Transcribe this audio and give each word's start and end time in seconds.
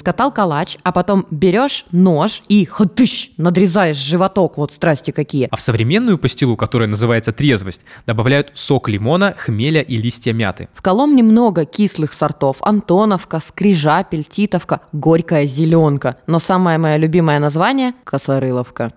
Скатал 0.00 0.32
калач, 0.32 0.78
а 0.82 0.92
потом 0.92 1.26
берешь 1.30 1.84
нож 1.92 2.40
и 2.48 2.64
ходыщ, 2.64 3.32
надрезаешь 3.36 3.98
животок, 3.98 4.56
вот 4.56 4.72
страсти 4.72 5.10
какие. 5.10 5.46
А 5.50 5.56
в 5.56 5.60
современную 5.60 6.16
пастилу, 6.16 6.56
которая 6.56 6.88
называется 6.88 7.34
трезвость, 7.34 7.82
добавляют 8.06 8.50
сок 8.54 8.88
лимона, 8.88 9.34
хмеля 9.36 9.82
и 9.82 9.98
листья 9.98 10.32
мяты. 10.32 10.70
В 10.72 10.80
Коломне 10.80 11.22
много 11.22 11.66
кислых 11.66 12.14
сортов. 12.14 12.56
Антоновка, 12.62 13.40
скрижапель, 13.46 14.24
титовка, 14.24 14.80
горькая 14.94 15.44
зеленка. 15.44 16.16
Но 16.26 16.38
самое 16.38 16.78
мое 16.78 16.96
любимое 16.96 17.38
название– 17.38 17.92
косорыловка. 18.04 18.92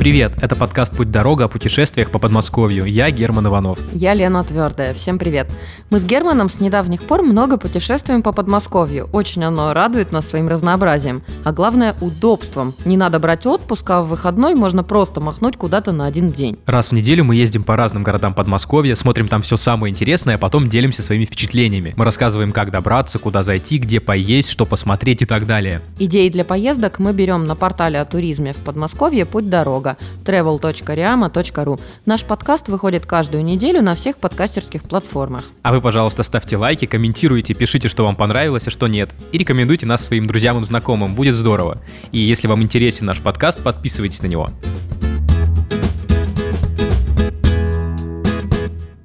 Привет, 0.00 0.32
это 0.40 0.56
подкаст 0.56 0.96
«Путь 0.96 1.10
дорога» 1.10 1.44
о 1.44 1.48
путешествиях 1.48 2.10
по 2.10 2.18
Подмосковью. 2.18 2.86
Я 2.86 3.10
Герман 3.10 3.48
Иванов. 3.48 3.78
Я 3.92 4.14
Лена 4.14 4.42
Твердая. 4.42 4.94
Всем 4.94 5.18
привет. 5.18 5.52
Мы 5.90 6.00
с 6.00 6.04
Германом 6.06 6.48
с 6.48 6.58
недавних 6.58 7.02
пор 7.02 7.22
много 7.22 7.58
путешествуем 7.58 8.22
по 8.22 8.32
Подмосковью. 8.32 9.10
Очень 9.12 9.44
оно 9.44 9.74
радует 9.74 10.10
нас 10.10 10.26
своим 10.26 10.48
разнообразием. 10.48 11.22
А 11.44 11.52
главное– 11.52 11.96
удобством. 12.00 12.74
Не 12.86 12.96
надо 12.96 13.18
брать 13.18 13.44
отпуск, 13.44 13.90
а 13.90 14.00
в 14.00 14.08
выходной 14.08 14.54
можно 14.54 14.82
просто 14.82 15.20
махнуть 15.20 15.58
куда-то 15.58 15.92
на 15.92 16.06
один 16.06 16.32
день. 16.32 16.56
Раз 16.64 16.88
в 16.88 16.92
неделю 16.92 17.24
мы 17.24 17.36
ездим 17.36 17.62
по 17.62 17.76
разным 17.76 18.02
городам 18.02 18.32
Подмосковья, 18.32 18.94
смотрим 18.94 19.28
там 19.28 19.42
все 19.42 19.58
самое 19.58 19.92
интересное, 19.92 20.36
а 20.36 20.38
потом 20.38 20.70
делимся 20.70 21.02
своими 21.02 21.26
впечатлениями. 21.26 21.92
Мы 21.98 22.06
рассказываем, 22.06 22.52
как 22.52 22.70
добраться, 22.70 23.18
куда 23.18 23.42
зайти, 23.42 23.76
где 23.76 24.00
поесть, 24.00 24.48
что 24.48 24.64
посмотреть 24.64 25.20
и 25.20 25.26
так 25.26 25.46
далее. 25.46 25.82
Идеи 25.98 26.30
для 26.30 26.46
поездок 26.46 26.98
мы 27.00 27.12
берем 27.12 27.44
на 27.44 27.54
портале 27.54 28.00
о 28.00 28.06
туризме 28.06 28.54
в 28.54 28.64
Подмосковье 28.64 29.26
«Путь 29.26 29.50
дорога» 29.50 29.89
блога 29.90 29.96
travel.riama.ru. 30.24 31.80
Наш 32.06 32.24
подкаст 32.24 32.68
выходит 32.68 33.06
каждую 33.06 33.44
неделю 33.44 33.82
на 33.82 33.94
всех 33.94 34.16
подкастерских 34.16 34.82
платформах. 34.82 35.44
А 35.62 35.72
вы, 35.72 35.80
пожалуйста, 35.80 36.22
ставьте 36.22 36.56
лайки, 36.56 36.86
комментируйте, 36.86 37.54
пишите, 37.54 37.88
что 37.88 38.04
вам 38.04 38.16
понравилось, 38.16 38.66
а 38.66 38.70
что 38.70 38.86
нет. 38.86 39.10
И 39.32 39.38
рекомендуйте 39.38 39.86
нас 39.86 40.04
своим 40.04 40.26
друзьям 40.26 40.60
и 40.60 40.64
знакомым, 40.64 41.14
будет 41.14 41.34
здорово. 41.34 41.78
И 42.12 42.18
если 42.18 42.48
вам 42.48 42.62
интересен 42.62 43.06
наш 43.06 43.20
подкаст, 43.20 43.62
подписывайтесь 43.62 44.22
на 44.22 44.26
него. 44.26 44.50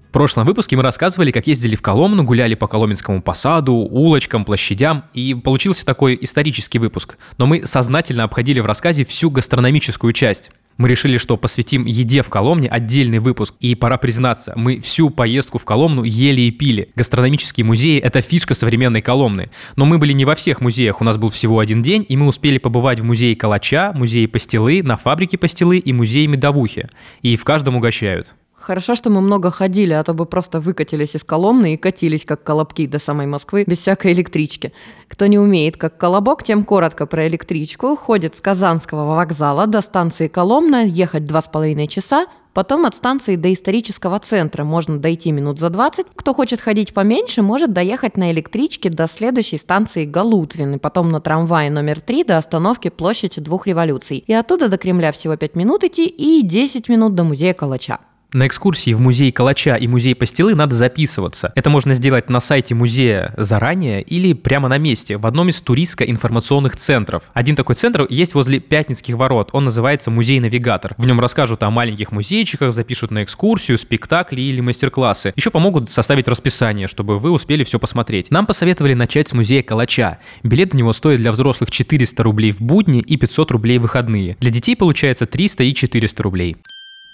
В 0.09 0.11
прошлом 0.15 0.45
выпуске 0.45 0.77
мы 0.77 0.81
рассказывали, 0.81 1.31
как 1.31 1.45
ездили 1.45 1.75
в 1.75 1.81
Коломну, 1.81 2.23
гуляли 2.23 2.55
по 2.55 2.67
Коломенскому 2.67 3.21
посаду, 3.21 3.73
улочкам, 3.73 4.45
площадям, 4.45 5.03
и 5.13 5.33
получился 5.33 5.85
такой 5.85 6.17
исторический 6.21 6.79
выпуск. 6.79 7.17
Но 7.37 7.45
мы 7.47 7.67
сознательно 7.67 8.23
обходили 8.23 8.61
в 8.61 8.65
рассказе 8.65 9.03
всю 9.03 9.29
гастрономическую 9.29 10.13
часть. 10.13 10.51
Мы 10.77 10.89
решили, 10.89 11.17
что 11.17 11.37
посвятим 11.37 11.85
еде 11.85 12.21
в 12.21 12.29
Коломне 12.29 12.67
отдельный 12.67 13.19
выпуск. 13.19 13.55
И 13.59 13.75
пора 13.75 13.97
признаться, 13.97 14.53
мы 14.55 14.79
всю 14.81 15.09
поездку 15.09 15.57
в 15.57 15.65
Коломну 15.65 16.03
ели 16.03 16.41
и 16.41 16.51
пили. 16.51 16.89
Гастрономические 16.95 17.65
музеи– 17.65 17.99
это 18.01 18.21
фишка 18.21 18.55
современной 18.55 19.01
Коломны. 19.01 19.49
Но 19.77 19.85
мы 19.85 19.97
были 19.97 20.11
не 20.11 20.25
во 20.25 20.35
всех 20.35 20.59
музеях, 20.61 20.99
у 20.99 21.03
нас 21.03 21.17
был 21.17 21.29
всего 21.29 21.59
один 21.59 21.81
день, 21.81 22.05
и 22.07 22.17
мы 22.17 22.27
успели 22.27 22.57
побывать 22.57 22.99
в 22.99 23.03
музее 23.03 23.35
Калача, 23.35 23.93
музее 23.93 24.27
Пастилы, 24.27 24.83
на 24.83 24.97
фабрике 24.97 25.37
Пастилы 25.37 25.77
и 25.77 25.93
музее 25.93 26.27
Медовухи. 26.27 26.89
И 27.21 27.37
в 27.37 27.43
каждом 27.45 27.77
угощают. 27.77 28.35
Хорошо, 28.65 28.95
что 28.95 29.11
мы 29.11 29.21
много 29.21 29.51
ходили, 29.51 29.93
а 29.93 30.03
то 30.03 30.15
бы 30.15 30.25
просто 30.25 30.59
выкатились 30.59 31.13
из 31.13 31.23
Коломны 31.23 31.75
и 31.75 31.77
катились, 31.77 32.25
как 32.25 32.41
колобки, 32.41 32.87
до 32.87 32.97
самой 32.97 33.27
Москвы, 33.27 33.63
без 33.67 33.77
всякой 33.77 34.13
электрички. 34.13 34.73
Кто 35.07 35.27
не 35.27 35.37
умеет, 35.37 35.77
как 35.77 35.99
колобок, 35.99 36.41
тем 36.41 36.65
коротко 36.65 37.05
про 37.05 37.27
электричку. 37.27 37.95
Ходит 37.95 38.35
с 38.35 38.41
Казанского 38.41 39.05
вокзала 39.15 39.67
до 39.67 39.81
станции 39.81 40.27
Коломна, 40.27 40.83
ехать 40.83 41.25
два 41.25 41.43
с 41.43 41.45
половиной 41.45 41.87
часа, 41.87 42.25
Потом 42.53 42.85
от 42.85 42.95
станции 42.95 43.35
до 43.35 43.53
исторического 43.53 44.17
центра 44.19 44.63
можно 44.63 44.97
дойти 44.97 45.33
минут 45.33 45.59
за 45.59 45.69
20. 45.69 46.07
Кто 46.15 46.33
хочет 46.33 46.61
ходить 46.61 46.93
поменьше, 46.93 47.41
может 47.41 47.73
доехать 47.73 48.15
на 48.15 48.31
электричке 48.31 48.89
до 48.89 49.09
следующей 49.09 49.57
станции 49.57 50.05
Галутвин, 50.05 50.75
и 50.75 50.77
потом 50.77 51.09
на 51.09 51.19
трамвае 51.19 51.69
номер 51.69 51.99
3 51.99 52.23
до 52.23 52.37
остановки 52.37 52.89
площади 52.89 53.41
двух 53.41 53.67
революций. 53.67 54.23
И 54.25 54.33
оттуда 54.33 54.69
до 54.69 54.77
Кремля 54.77 55.11
всего 55.11 55.35
5 55.35 55.55
минут 55.55 55.83
идти 55.83 56.07
и 56.07 56.41
10 56.41 56.87
минут 56.87 57.13
до 57.13 57.25
музея 57.25 57.53
Калача. 57.53 57.99
На 58.35 58.47
экскурсии 58.47 58.91
в 58.91 58.99
музей 58.99 59.31
Калача 59.31 59.77
и 59.77 59.87
музей 59.87 60.13
Пастилы 60.13 60.55
надо 60.55 60.75
записываться. 60.75 61.53
Это 61.55 61.69
можно 61.69 61.93
сделать 61.93 62.29
на 62.29 62.41
сайте 62.41 62.75
музея 62.75 63.33
заранее 63.37 64.01
или 64.01 64.33
прямо 64.33 64.67
на 64.67 64.77
месте, 64.77 65.15
в 65.15 65.25
одном 65.25 65.47
из 65.47 65.61
туристско-информационных 65.61 66.75
центров. 66.75 67.23
Один 67.33 67.55
такой 67.55 67.75
центр 67.75 68.05
есть 68.09 68.33
возле 68.33 68.59
Пятницких 68.59 69.15
ворот. 69.15 69.51
Он 69.53 69.63
называется 69.63 70.11
«Музей-навигатор». 70.11 70.95
В 70.97 71.05
нем 71.07 71.21
расскажут 71.21 71.63
о 71.63 71.69
маленьких 71.69 72.11
музейчиках, 72.11 72.73
запишут 72.73 73.11
на 73.11 73.23
экскурсию, 73.23 73.77
спектакли 73.77 74.41
или 74.41 74.59
мастер-классы. 74.59 75.31
Еще 75.37 75.49
помогут 75.49 75.89
составить 75.89 76.27
расписание, 76.27 76.89
чтобы 76.89 77.19
вы 77.19 77.31
успели 77.31 77.63
все 77.63 77.79
посмотреть. 77.79 78.31
Нам 78.31 78.45
посоветовали 78.45 78.95
начать 78.95 79.29
с 79.29 79.31
музея 79.31 79.63
Калача. 79.63 80.17
Билет 80.43 80.73
в 80.73 80.75
него 80.75 80.91
стоит 80.91 81.21
для 81.21 81.31
взрослых 81.31 81.71
400 81.71 82.21
рублей 82.21 82.51
в 82.51 82.59
будни 82.59 82.99
и 82.99 83.15
500 83.15 83.51
рублей 83.51 83.77
в 83.77 83.83
выходные. 83.83 84.35
Для 84.41 84.51
детей 84.51 84.75
получается 84.75 85.25
300 85.25 85.63
и 85.63 85.73
400 85.73 86.21
рублей. 86.21 86.57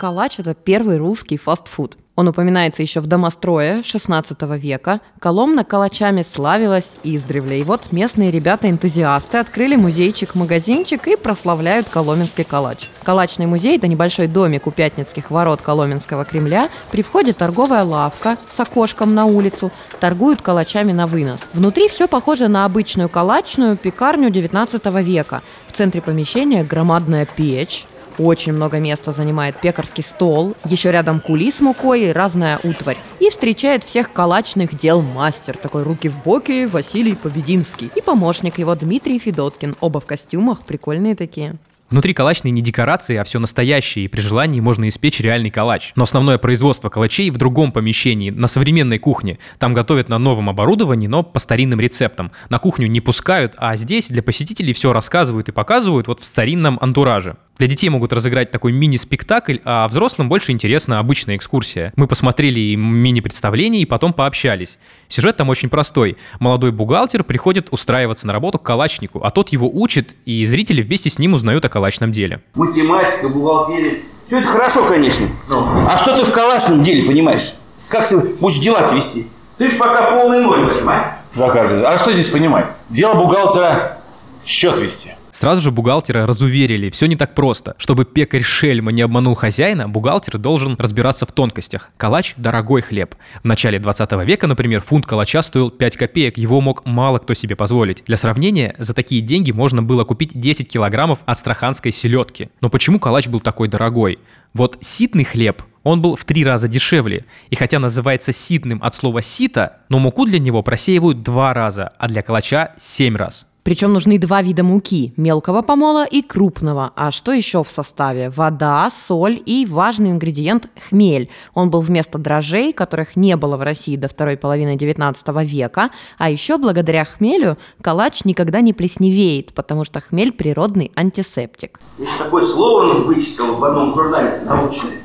Калач– 0.02 0.34
это 0.40 0.56
первый 0.56 0.98
русский 0.98 1.38
фастфуд. 1.38 1.96
Он 2.16 2.28
упоминается 2.28 2.82
еще 2.82 3.02
в 3.02 3.06
домострое 3.06 3.82
XVI 3.82 4.58
века. 4.58 5.00
Коломна 5.20 5.64
калачами 5.64 6.24
славилась 6.24 6.96
издревле. 7.04 7.60
И 7.60 7.64
вот 7.64 7.92
местные 7.92 8.32
ребята-энтузиасты 8.32 9.38
открыли 9.38 9.76
музейчик-магазинчик 9.76 11.08
и 11.08 11.16
прославляют 11.16 11.88
Коломенский 11.88 12.44
калач. 12.44 12.90
Калачный 13.04 13.46
музей– 13.46 13.78
это 13.78 13.88
небольшой 13.88 14.26
домик 14.26 14.66
у 14.66 14.72
Пятницких 14.72 15.30
ворот 15.30 15.62
Коломенского 15.62 16.26
Кремля. 16.26 16.70
При 16.92 17.04
входе 17.04 17.34
торговая 17.34 17.84
лавка 17.84 18.40
с 18.58 18.60
окошком 18.60 19.14
на 19.14 19.26
улицу. 19.26 19.70
Торгуют 20.00 20.42
калачами 20.42 20.94
на 20.94 21.06
вынос. 21.06 21.42
Внутри 21.54 21.88
все 21.90 22.08
похоже 22.08 22.48
на 22.48 22.66
обычную 22.66 23.08
калачную 23.08 23.78
пекарню 23.78 24.30
XIX 24.30 25.04
века. 25.04 25.44
В 25.68 25.78
центре 25.78 26.02
помещения 26.02 26.64
громадная 26.64 27.28
печь, 27.28 27.86
очень 28.18 28.54
много 28.54 28.80
места 28.80 29.12
занимает 29.12 29.56
пекарский 29.60 30.04
стол, 30.04 30.56
еще 30.66 30.92
рядом 30.92 31.20
кули 31.20 31.52
с 31.52 31.60
мукой 31.60 32.04
и 32.04 32.12
разная 32.12 32.60
утварь. 32.64 32.98
И 33.20 33.30
встречает 33.30 33.84
всех 33.84 34.12
калачных 34.12 34.76
дел 34.78 35.02
мастер, 35.02 35.58
такой 35.58 35.84
руки 35.84 36.10
в 36.10 36.24
боки 36.24 36.66
Василий 36.66 37.16
Побединский. 37.16 37.92
И 37.96 38.02
помощник 38.02 38.60
его 38.60 38.76
Дмитрий 38.76 39.20
Федоткин, 39.20 39.76
оба 39.80 40.00
в 40.00 40.06
костюмах, 40.06 40.64
прикольные 40.64 41.16
такие. 41.16 41.58
Внутри 41.92 42.14
калачной 42.14 42.52
не 42.52 42.62
декорации, 42.62 43.18
а 43.18 43.26
все 43.26 43.38
настоящее, 43.38 44.06
и 44.06 44.08
при 44.08 44.22
желании 44.22 44.62
можно 44.62 44.88
испечь 44.88 45.20
реальный 45.20 45.52
калач. 45.52 45.92
Но 45.98 46.04
основное 46.04 46.38
производство 46.38 46.88
калачей 46.88 47.30
в 47.32 47.38
другом 47.38 47.74
помещении, 47.74 48.30
на 48.30 48.48
современной 48.48 48.98
кухне. 48.98 49.40
Там 49.60 49.74
готовят 49.74 50.08
на 50.08 50.18
новом 50.18 50.50
оборудовании, 50.50 51.08
но 51.08 51.22
по 51.22 51.40
старинным 51.40 51.82
рецептам. 51.82 52.32
На 52.48 52.60
кухню 52.60 52.88
не 52.88 53.02
пускают, 53.02 53.56
а 53.58 53.76
здесь 53.76 54.08
для 54.08 54.24
посетителей 54.24 54.72
все 54.72 54.94
рассказывают 54.94 55.50
и 55.50 55.52
показывают 55.52 56.08
вот 56.08 56.22
в 56.22 56.26
старинном 56.26 56.80
антураже. 56.82 57.36
Для 57.62 57.68
детей 57.68 57.90
могут 57.90 58.12
разыграть 58.12 58.50
такой 58.50 58.72
мини-спектакль, 58.72 59.58
а 59.66 59.88
взрослым 59.88 60.28
больше 60.30 60.52
интересна 60.52 60.98
обычная 60.98 61.36
экскурсия. 61.36 61.94
Мы 61.96 62.08
посмотрели 62.08 62.74
мини-представление 62.74 63.84
и 63.84 63.86
потом 63.86 64.14
пообщались. 64.14 64.80
Сюжет 65.10 65.38
там 65.38 65.48
очень 65.50 65.70
простой. 65.70 66.18
Молодой 66.40 66.72
бухгалтер 66.72 67.24
приходит 67.24 67.68
устраиваться 67.70 68.26
на 68.26 68.34
работу 68.34 68.58
к 68.58 68.64
калачнику, 68.64 69.22
а 69.24 69.30
тот 69.30 69.50
его 69.50 69.70
учит, 69.72 70.16
и 70.26 70.44
зрители 70.48 70.82
вместе 70.82 71.12
с 71.12 71.20
ним 71.20 71.36
узнают 71.36 71.64
о 71.64 71.70
калачном 71.70 72.12
деле. 72.12 72.42
Математика, 72.56 73.30
бухгалтерия. 73.30 74.00
Все 74.26 74.40
это 74.40 74.48
хорошо, 74.48 74.84
конечно. 74.86 75.28
Ну. 75.48 75.64
А 75.88 76.00
что 76.00 76.18
ты 76.18 76.26
в 76.26 76.34
калачном 76.34 76.82
деле 76.82 77.06
понимаешь? 77.06 77.54
Как 77.90 78.10
ты 78.10 78.18
будешь 78.18 78.58
дела 78.58 78.92
вести? 78.92 79.28
Ты 79.60 79.70
ж 79.70 79.78
пока 79.78 80.10
полный 80.10 80.42
ноль, 80.42 80.68
понимаешь? 80.68 81.12
А 81.38 81.98
что 82.00 82.12
здесь 82.12 82.30
понимать? 82.30 82.66
Дело 82.90 83.14
бухгалтера 83.14 84.00
счет 84.48 84.80
вести. 84.80 85.12
Сразу 85.32 85.62
же 85.62 85.72
бухгалтера 85.72 86.26
разуверили, 86.28 86.90
все 86.90 87.08
не 87.08 87.16
так 87.16 87.34
просто. 87.36 87.76
Чтобы 87.78 88.06
пекарь 88.06 88.44
Шельма 88.44 88.92
не 88.92 89.02
обманул 89.02 89.36
хозяина, 89.36 89.88
бухгалтер 89.88 90.38
должен 90.38 90.76
разбираться 90.78 91.26
в 91.26 91.32
тонкостях. 91.32 91.92
Калач– 91.98 92.34
дорогой 92.38 92.82
хлеб. 92.82 93.16
В 93.42 93.46
начале 93.46 93.80
20 93.80 94.12
века, 94.26 94.48
например, 94.48 94.82
фунт 94.82 95.06
калача 95.06 95.42
стоил 95.42 95.72
5 95.72 95.98
копеек, 95.98 96.38
его 96.38 96.62
мог 96.62 96.86
мало 96.86 97.20
кто 97.20 97.34
себе 97.34 97.56
позволить. 97.56 98.04
Для 98.06 98.18
сравнения, 98.18 98.76
за 98.78 98.94
такие 98.94 99.22
деньги 99.22 99.52
можно 99.52 99.82
было 99.82 100.04
купить 100.04 100.32
10 100.34 100.68
килограммов 100.68 101.20
астраханской 101.26 101.92
селедки. 101.92 102.50
Но 102.60 102.70
почему 102.70 103.00
калач 103.00 103.28
был 103.28 103.40
такой 103.40 103.68
дорогой? 103.68 104.20
Вот 104.54 104.78
ситный 104.82 105.24
хлеб 105.24 105.64
он 105.84 106.02
был 106.02 106.16
в 106.16 106.26
три 106.26 106.44
раза 106.44 106.68
дешевле, 106.68 107.26
и 107.50 107.56
хотя 107.56 107.80
называется 107.80 108.34
ситным 108.34 108.80
от 108.84 108.94
слова 108.94 109.22
сито, 109.22 109.78
но 109.90 109.98
муку 110.00 110.26
для 110.26 110.40
него 110.40 110.62
просеивают 110.62 111.24
два 111.24 111.54
раза, 111.54 111.92
а 111.98 112.08
для 112.08 112.22
калача 112.22 112.74
семь 112.78 113.16
раз. 113.16 113.48
Причем 113.64 113.94
нужны 113.94 114.18
два 114.18 114.42
вида 114.42 114.64
муки– 114.64 115.14
мелкого 115.18 115.62
помола 115.62 116.04
и 116.04 116.24
крупного. 116.24 116.94
А 116.96 117.12
что 117.12 117.32
еще 117.32 117.64
в 117.64 117.70
составе? 117.70 118.32
Вода, 118.32 118.92
соль 119.08 119.42
и 119.46 119.68
важный 119.70 120.10
ингредиент– 120.10 120.68
хмель. 120.90 121.30
Он 121.54 121.70
был 121.70 121.82
вместо 121.82 122.18
дрожжей, 122.18 122.74
которых 122.74 123.16
не 123.16 123.36
было 123.36 123.58
в 123.58 123.62
России 123.62 123.96
до 123.98 124.08
второй 124.08 124.36
половины 124.36 124.78
XIX 124.78 125.46
века. 125.46 125.92
А 126.18 126.32
еще 126.32 126.58
благодаря 126.58 127.06
хмелю 127.06 127.58
калач 127.82 128.26
никогда 128.26 128.62
не 128.62 128.74
плесневеет, 128.74 129.54
потому 129.54 129.86
что 129.86 130.02
хмель– 130.02 130.32
природный 130.34 130.92
антисептик. 130.96 131.80
Есть 132.00 132.18
такое 132.18 132.48
слово, 132.48 132.96
он 132.96 133.04
вычитал 133.04 133.56
в 133.58 133.64
одном 133.64 133.94
журнале 133.94 134.42
научное. 134.44 134.98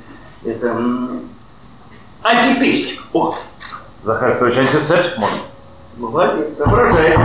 Это 0.44 0.74
антипестик. 2.22 3.02
О! 3.12 3.34
Захар 4.02 4.32
Петрович, 4.32 4.56
антисептик 4.56 5.18
может? 5.18 5.40
Молодец, 5.98 6.56
соображает. 6.56 7.20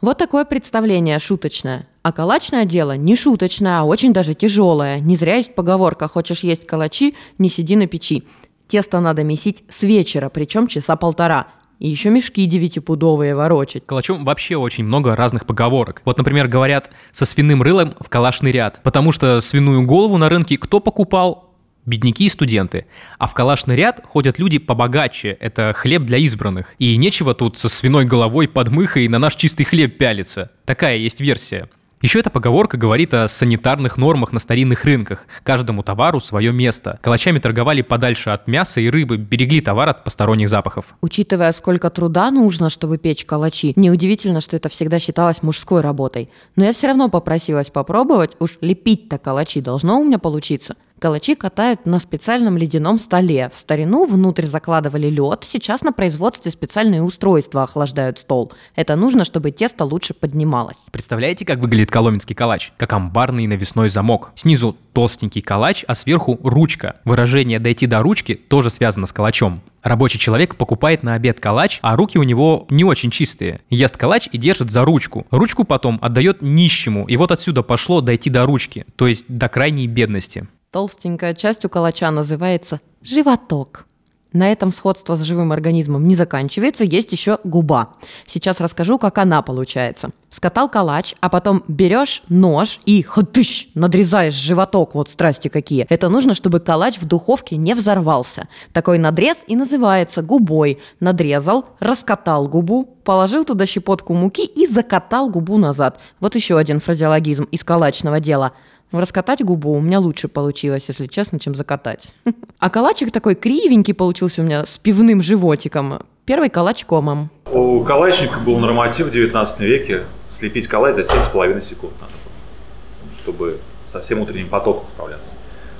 Вот 0.00 0.16
такое 0.16 0.46
представление 0.46 1.18
шуточное. 1.18 1.86
А 2.02 2.12
калачное 2.12 2.64
дело 2.64 2.96
не 2.96 3.16
шуточное, 3.16 3.80
а 3.80 3.84
очень 3.84 4.14
даже 4.14 4.32
тяжелое. 4.32 4.98
Не 4.98 5.14
зря 5.16 5.36
есть 5.36 5.54
поговорка 5.54 6.08
«хочешь 6.08 6.40
есть 6.40 6.66
калачи, 6.66 7.14
не 7.36 7.50
сиди 7.50 7.76
на 7.76 7.86
печи». 7.86 8.24
Тесто 8.66 9.00
надо 9.00 9.24
месить 9.24 9.62
с 9.68 9.82
вечера, 9.82 10.30
причем 10.30 10.68
часа 10.68 10.96
полтора. 10.96 11.48
И 11.80 11.88
еще 11.88 12.08
мешки 12.08 12.46
девятипудовые 12.46 13.34
ворочать. 13.34 13.84
Калачом 13.84 14.24
вообще 14.24 14.56
очень 14.56 14.84
много 14.84 15.14
разных 15.14 15.44
поговорок. 15.44 16.00
Вот, 16.06 16.16
например, 16.16 16.48
говорят 16.48 16.90
«со 17.12 17.26
свиным 17.26 17.62
рылом 17.62 17.94
в 18.00 18.08
калашный 18.08 18.52
ряд», 18.52 18.80
потому 18.82 19.12
что 19.12 19.42
свиную 19.42 19.84
голову 19.84 20.16
на 20.16 20.30
рынке 20.30 20.56
кто 20.56 20.80
покупал? 20.80 21.49
Бедняки 21.86 22.26
и 22.26 22.28
студенты. 22.28 22.86
А 23.18 23.26
в 23.26 23.34
калашный 23.34 23.76
ряд 23.76 24.04
ходят 24.04 24.38
люди 24.38 24.58
побогаче, 24.58 25.36
это 25.40 25.72
хлеб 25.72 26.02
для 26.02 26.18
избранных. 26.18 26.74
И 26.78 26.96
нечего 26.96 27.34
тут 27.34 27.58
со 27.58 27.68
свиной 27.68 28.04
головой 28.04 28.48
под 28.48 28.70
мыхой 28.70 29.08
на 29.08 29.18
наш 29.18 29.36
чистый 29.36 29.64
хлеб 29.64 29.98
пялиться. 29.98 30.50
Такая 30.64 30.96
есть 30.96 31.20
версия. 31.20 31.68
Еще 32.02 32.20
эта 32.20 32.30
поговорка 32.30 32.78
говорит 32.78 33.12
о 33.12 33.28
санитарных 33.28 33.98
нормах 33.98 34.32
на 34.32 34.38
старинных 34.38 34.86
рынках. 34.86 35.26
Каждому 35.42 35.82
товару 35.82 36.18
свое 36.18 36.50
место. 36.50 36.98
Калачами 37.02 37.38
торговали 37.40 37.82
подальше 37.82 38.30
от 38.30 38.48
мяса 38.48 38.80
и 38.80 38.88
рыбы, 38.88 39.18
берегли 39.18 39.60
товар 39.60 39.90
от 39.90 40.02
посторонних 40.02 40.48
запахов. 40.48 40.86
Учитывая, 41.02 41.52
сколько 41.52 41.90
труда 41.90 42.30
нужно, 42.30 42.70
чтобы 42.70 42.96
печь 42.96 43.26
калачи, 43.26 43.74
неудивительно, 43.76 44.40
что 44.40 44.56
это 44.56 44.70
всегда 44.70 44.98
считалось 44.98 45.42
мужской 45.42 45.82
работой. 45.82 46.30
Но 46.56 46.64
я 46.64 46.72
все 46.72 46.86
равно 46.86 47.10
попросилась 47.10 47.68
попробовать, 47.68 48.30
уж 48.38 48.56
лепить-то 48.62 49.18
калачи 49.18 49.60
должно 49.60 50.00
у 50.00 50.04
меня 50.04 50.18
получиться. 50.18 50.76
Калачи 51.00 51.34
катают 51.34 51.86
на 51.86 51.98
специальном 51.98 52.58
ледяном 52.58 52.98
столе. 52.98 53.50
В 53.54 53.58
старину 53.58 54.04
внутрь 54.04 54.44
закладывали 54.44 55.08
лед, 55.08 55.46
сейчас 55.48 55.80
на 55.80 55.92
производстве 55.92 56.52
специальные 56.52 57.02
устройства 57.02 57.62
охлаждают 57.62 58.18
стол. 58.18 58.52
Это 58.76 58.96
нужно, 58.96 59.24
чтобы 59.24 59.50
тесто 59.50 59.86
лучше 59.86 60.12
поднималось. 60.12 60.76
Представляете, 60.92 61.46
как 61.46 61.60
выглядит 61.60 61.90
коломенский 61.90 62.36
калач? 62.36 62.72
Как 62.76 62.92
амбарный 62.92 63.46
навесной 63.46 63.88
замок. 63.88 64.32
Снизу 64.34 64.76
толстенький 64.92 65.40
калач, 65.40 65.86
а 65.88 65.94
сверху 65.94 66.38
ручка. 66.42 66.96
Выражение 67.06 67.58
«дойти 67.58 67.86
до 67.86 68.02
ручки» 68.02 68.34
тоже 68.34 68.68
связано 68.68 69.06
с 69.06 69.12
калачом. 69.12 69.62
Рабочий 69.82 70.18
человек 70.18 70.56
покупает 70.56 71.02
на 71.02 71.14
обед 71.14 71.40
калач, 71.40 71.78
а 71.80 71.96
руки 71.96 72.18
у 72.18 72.24
него 72.24 72.66
не 72.68 72.84
очень 72.84 73.10
чистые. 73.10 73.62
Ест 73.70 73.96
калач 73.96 74.28
и 74.30 74.36
держит 74.36 74.70
за 74.70 74.84
ручку. 74.84 75.26
Ручку 75.30 75.64
потом 75.64 75.98
отдает 76.02 76.42
нищему. 76.42 77.06
И 77.06 77.16
вот 77.16 77.32
отсюда 77.32 77.62
пошло 77.62 78.02
дойти 78.02 78.28
до 78.28 78.44
ручки, 78.44 78.84
то 78.96 79.06
есть 79.06 79.24
до 79.28 79.48
крайней 79.48 79.86
бедности. 79.86 80.46
Толстенькая 80.72 81.34
часть 81.34 81.64
у 81.64 81.68
калача 81.68 82.12
называется 82.12 82.78
животок. 83.02 83.86
На 84.32 84.52
этом 84.52 84.72
сходство 84.72 85.16
с 85.16 85.22
живым 85.22 85.50
организмом 85.50 86.06
не 86.06 86.14
заканчивается, 86.14 86.84
есть 86.84 87.10
еще 87.10 87.40
губа. 87.42 87.96
Сейчас 88.28 88.60
расскажу, 88.60 88.96
как 88.96 89.18
она 89.18 89.42
получается. 89.42 90.10
Скатал 90.30 90.68
калач, 90.68 91.16
а 91.18 91.28
потом 91.28 91.64
берешь 91.66 92.22
нож 92.28 92.78
и 92.84 93.02
ходыщ, 93.02 93.66
надрезаешь 93.74 94.34
животок, 94.34 94.94
вот 94.94 95.08
страсти 95.08 95.48
какие. 95.48 95.86
Это 95.88 96.08
нужно, 96.08 96.34
чтобы 96.34 96.60
калач 96.60 97.00
в 97.00 97.04
духовке 97.04 97.56
не 97.56 97.74
взорвался. 97.74 98.46
Такой 98.72 98.98
надрез 98.98 99.38
и 99.48 99.56
называется 99.56 100.22
губой. 100.22 100.78
Надрезал, 101.00 101.64
раскатал 101.80 102.46
губу, 102.46 102.84
положил 103.02 103.44
туда 103.44 103.66
щепотку 103.66 104.14
муки 104.14 104.44
и 104.44 104.68
закатал 104.68 105.30
губу 105.30 105.58
назад. 105.58 105.98
Вот 106.20 106.36
еще 106.36 106.56
один 106.56 106.78
фразеологизм 106.78 107.48
из 107.50 107.64
калачного 107.64 108.20
дела– 108.20 108.52
Раскатать 108.92 109.44
губу 109.44 109.72
у 109.72 109.80
меня 109.80 110.00
лучше 110.00 110.26
получилось, 110.26 110.84
если 110.88 111.06
честно, 111.06 111.38
чем 111.38 111.54
закатать. 111.54 112.08
А 112.58 112.68
калачик 112.68 113.10
такой 113.10 113.36
кривенький 113.36 113.94
получился 113.94 114.42
у 114.42 114.44
меня 114.44 114.66
с 114.66 114.76
пивным 114.76 115.22
животиком. 115.22 116.02
Первый 116.26 116.50
калач 116.50 116.84
комом. 116.84 117.30
У 117.50 117.82
калачника 117.84 118.38
был 118.38 118.58
норматив 118.58 119.06
в 119.06 119.12
19 119.12 119.60
веке 119.60 120.04
слепить 120.30 120.66
калач 120.66 120.94
за 120.94 121.02
7,5 121.02 121.60
секунд 121.62 121.92
надо 122.00 122.12
было, 122.12 123.14
чтобы 123.22 123.58
со 123.88 124.00
всем 124.00 124.20
утренним 124.20 124.48
потоком 124.48 124.86
справляться. 124.88 125.34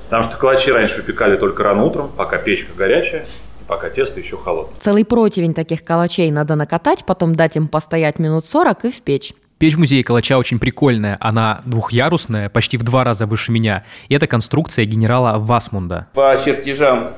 Потому 0.05 0.25
что 0.25 0.37
калачи 0.39 0.71
раньше 0.73 0.97
выпекали 0.97 1.37
только 1.37 1.63
рано 1.63 1.85
утром, 1.85 2.11
пока 2.17 2.39
печка 2.39 2.73
горячая, 2.77 3.27
и 3.61 3.65
пока 3.67 3.91
тесто 3.91 4.19
еще 4.21 4.37
холодное. 4.37 4.75
Целый 4.81 5.05
противень 5.05 5.55
таких 5.55 5.85
калачей 5.85 6.31
надо 6.31 6.57
накатать, 6.57 7.05
потом 7.05 7.35
дать 7.37 7.57
им 7.57 7.69
постоять 7.69 8.19
минут 8.19 8.47
40 8.47 8.87
и 8.87 8.91
в 8.91 9.03
печь. 9.03 9.35
Печь 9.61 9.77
музея 9.77 10.03
Калача 10.03 10.39
очень 10.39 10.59
прикольная. 10.59 11.19
Она 11.21 11.61
двухъярусная, 11.67 12.49
почти 12.49 12.79
в 12.79 12.83
два 12.83 13.05
раза 13.05 13.27
выше 13.27 13.53
меня. 13.53 13.85
И 14.09 14.15
это 14.15 14.27
конструкция 14.27 14.87
генерала 14.87 15.37
Васмунда. 15.37 16.07
По 16.15 16.35
чертежам 16.43 17.11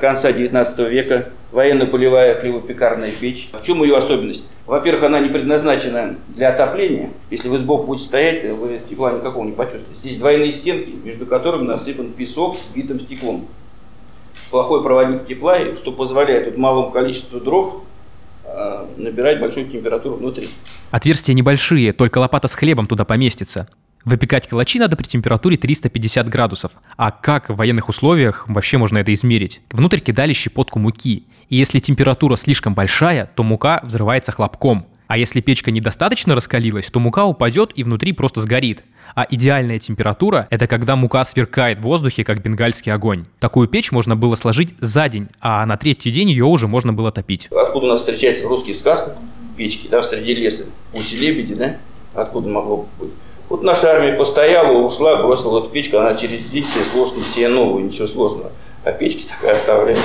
конца 0.00 0.32
19 0.32 0.78
века 0.90 1.28
военно-полевая 1.50 2.40
хлебопекарная 2.40 3.10
печь. 3.10 3.50
В 3.52 3.62
чем 3.62 3.82
ее 3.82 3.94
особенность? 3.98 4.48
Во-первых, 4.64 5.02
она 5.02 5.20
не 5.20 5.28
предназначена 5.28 6.16
для 6.28 6.54
отопления. 6.54 7.10
Если 7.30 7.48
вы 7.48 7.58
сбоку 7.58 7.88
будете 7.88 8.06
стоять, 8.06 8.50
вы 8.50 8.80
тепла 8.88 9.12
никакого 9.12 9.44
не 9.44 9.52
почувствуете. 9.52 10.00
Здесь 10.00 10.16
двойные 10.16 10.54
стенки, 10.54 10.94
между 11.04 11.26
которыми 11.26 11.64
насыпан 11.64 12.12
песок 12.12 12.56
с 12.56 12.74
битым 12.74 13.00
стеклом. 13.00 13.44
Плохой 14.50 14.82
проводник 14.82 15.26
тепла, 15.26 15.58
что 15.76 15.92
позволяет 15.92 16.56
малому 16.56 16.90
количеству 16.90 17.38
дров 17.38 17.82
набирать 18.96 19.40
большую 19.40 19.66
температуру 19.68 20.16
внутри. 20.16 20.50
Отверстия 20.90 21.34
небольшие, 21.34 21.92
только 21.92 22.18
лопата 22.18 22.48
с 22.48 22.54
хлебом 22.54 22.86
туда 22.86 23.04
поместится. 23.04 23.68
Выпекать 24.04 24.48
калачи 24.48 24.78
надо 24.80 24.96
при 24.96 25.04
температуре 25.04 25.56
350 25.56 26.28
градусов. 26.28 26.72
А 26.96 27.12
как 27.12 27.48
в 27.48 27.54
военных 27.54 27.88
условиях 27.88 28.48
вообще 28.48 28.78
можно 28.78 28.98
это 28.98 29.14
измерить? 29.14 29.60
Внутрь 29.70 30.00
кидали 30.00 30.32
щепотку 30.32 30.80
муки. 30.80 31.26
И 31.48 31.56
если 31.56 31.78
температура 31.78 32.36
слишком 32.36 32.74
большая, 32.74 33.30
то 33.36 33.44
мука 33.44 33.80
взрывается 33.84 34.32
хлопком. 34.32 34.86
А 35.12 35.18
если 35.18 35.42
печка 35.42 35.70
недостаточно 35.70 36.34
раскалилась, 36.34 36.90
то 36.90 36.98
мука 36.98 37.26
упадет 37.26 37.72
и 37.74 37.84
внутри 37.84 38.14
просто 38.14 38.40
сгорит. 38.40 38.82
А 39.14 39.26
идеальная 39.28 39.78
температура– 39.78 40.48
это 40.50 40.66
когда 40.66 40.96
мука 40.96 41.22
сверкает 41.26 41.80
в 41.80 41.82
воздухе, 41.82 42.24
как 42.24 42.42
бенгальский 42.42 42.90
огонь. 42.90 43.26
Такую 43.38 43.68
печь 43.68 43.92
можно 43.92 44.16
было 44.16 44.36
сложить 44.36 44.74
за 44.80 45.10
день, 45.10 45.28
а 45.38 45.66
на 45.66 45.76
третий 45.76 46.10
день 46.10 46.30
ее 46.30 46.46
уже 46.46 46.66
можно 46.66 46.94
было 46.94 47.12
топить. 47.12 47.48
Откуда 47.50 47.84
у 47.84 47.88
нас 47.90 48.00
встречается 48.00 48.46
в 48.46 48.48
русских 48.48 48.74
сказках 48.74 49.12
печки, 49.54 49.86
да, 49.86 50.02
среди 50.02 50.32
леса, 50.32 50.64
гуси 50.94 51.16
лебеди, 51.16 51.56
да? 51.56 51.76
Откуда 52.14 52.48
могло 52.48 52.86
быть? 52.98 53.10
Вот 53.50 53.62
наша 53.62 53.90
армия 53.90 54.14
постояла, 54.14 54.78
ушла, 54.78 55.22
бросила 55.22 55.58
эту 55.58 55.68
печку, 55.68 55.98
она 55.98 56.14
через 56.14 56.42
день 56.46 56.64
сложно 56.90 57.22
себе 57.22 57.48
новую, 57.48 57.84
ничего 57.84 58.06
сложного. 58.06 58.50
А 58.82 58.92
печки 58.92 59.26
такая 59.28 59.56
оставляет. 59.56 60.00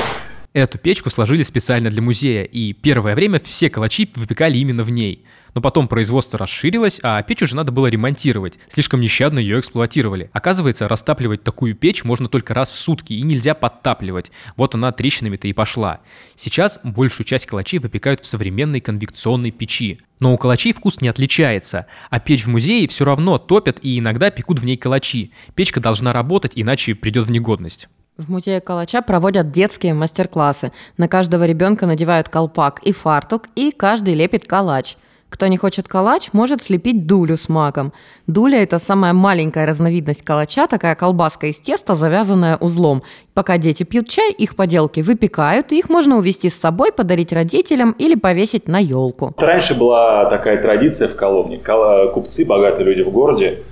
Эту 0.54 0.80
печку 0.80 1.10
сложили 1.10 1.44
специально 1.44 1.90
для 1.90 2.02
музея, 2.02 2.44
и 2.44 2.74
первое 2.74 3.16
время 3.16 3.40
все 3.40 3.70
калачи 3.70 4.10
выпекали 4.16 4.58
именно 4.58 4.84
в 4.84 4.90
ней. 4.90 5.24
Но 5.54 5.62
потом 5.62 5.88
производство 5.88 6.40
расширилось, 6.40 7.00
а 7.04 7.22
печь 7.22 7.44
уже 7.44 7.56
надо 7.56 7.72
было 7.72 7.88
ремонтировать. 7.88 8.58
Слишком 8.70 9.02
нещадно 9.02 9.40
ее 9.40 9.60
эксплуатировали. 9.60 10.30
Оказывается, 10.34 10.88
растапливать 10.88 11.44
такую 11.44 11.76
печь 11.76 12.04
можно 12.04 12.28
только 12.28 12.54
раз 12.54 12.72
в 12.72 12.78
сутки, 12.78 13.14
и 13.14 13.22
нельзя 13.22 13.54
подтапливать. 13.54 14.32
Вот 14.56 14.74
она 14.74 14.92
трещинами-то 14.92 15.48
и 15.48 15.54
пошла. 15.54 16.00
Сейчас 16.36 16.80
большую 16.84 17.26
часть 17.26 17.46
калачей 17.46 17.80
выпекают 17.80 18.22
в 18.22 18.26
современной 18.26 18.82
конвекционной 18.82 19.52
печи. 19.52 20.00
Но 20.20 20.34
у 20.34 20.38
калачей 20.38 20.74
вкус 20.74 21.02
не 21.02 21.10
отличается, 21.10 21.88
а 22.10 22.20
печь 22.20 22.46
в 22.46 22.50
музее 22.50 22.88
все 22.88 23.06
равно 23.06 23.38
топят 23.38 23.80
и 23.84 24.00
иногда 24.00 24.32
пекут 24.32 24.60
в 24.60 24.66
ней 24.66 24.78
калачи. 24.78 25.32
Печка 25.56 25.80
должна 25.80 26.14
работать, 26.14 26.54
иначе 26.56 26.96
придет 26.96 27.26
в 27.26 27.32
негодность. 27.32 27.90
В 28.18 28.32
музее 28.32 28.62
Калача 28.62 29.04
проводят 29.04 29.52
детские 29.52 29.94
мастер-классы. 29.94 30.72
На 30.98 31.08
каждого 31.08 31.46
ребенка 31.46 31.86
надевают 31.86 32.30
колпак 32.30 32.80
и 32.80 32.92
фартук, 32.92 33.44
и 33.54 33.72
каждый 33.72 34.16
лепит 34.16 34.48
калач. 34.48 34.98
Кто 35.30 35.46
не 35.46 35.58
хочет 35.58 35.88
калач, 35.88 36.30
может 36.34 36.64
слепить 36.64 37.06
дулю 37.06 37.38
с 37.38 37.48
маком. 37.48 37.94
Дуля– 38.26 38.58
это 38.64 38.80
самая 38.80 39.14
маленькая 39.14 39.68
разновидность 39.68 40.24
калача, 40.24 40.66
такая 40.66 40.96
колбаска 40.96 41.46
из 41.46 41.58
теста, 41.58 41.94
завязанная 41.94 42.58
узлом. 42.58 43.04
Пока 43.36 43.60
дети 43.60 43.84
пьют 43.84 44.10
чай, 44.10 44.32
их 44.32 44.56
поделки 44.56 45.02
выпекают, 45.02 45.72
их 45.72 45.88
можно 45.88 46.18
увезти 46.18 46.50
с 46.50 46.60
собой, 46.60 46.92
подарить 46.92 47.32
родителям 47.32 47.92
или 48.00 48.16
повесить 48.16 48.68
на 48.68 48.80
елку. 48.80 49.36
Раньше 49.38 49.78
была 49.78 50.26
такая 50.26 50.60
традиция 50.60 51.08
в 51.08 51.16
Коломне. 51.16 51.60
Купцы, 51.60 52.48
богатые 52.48 52.86
люди 52.86 53.04
в 53.04 53.12
городе, 53.12 53.64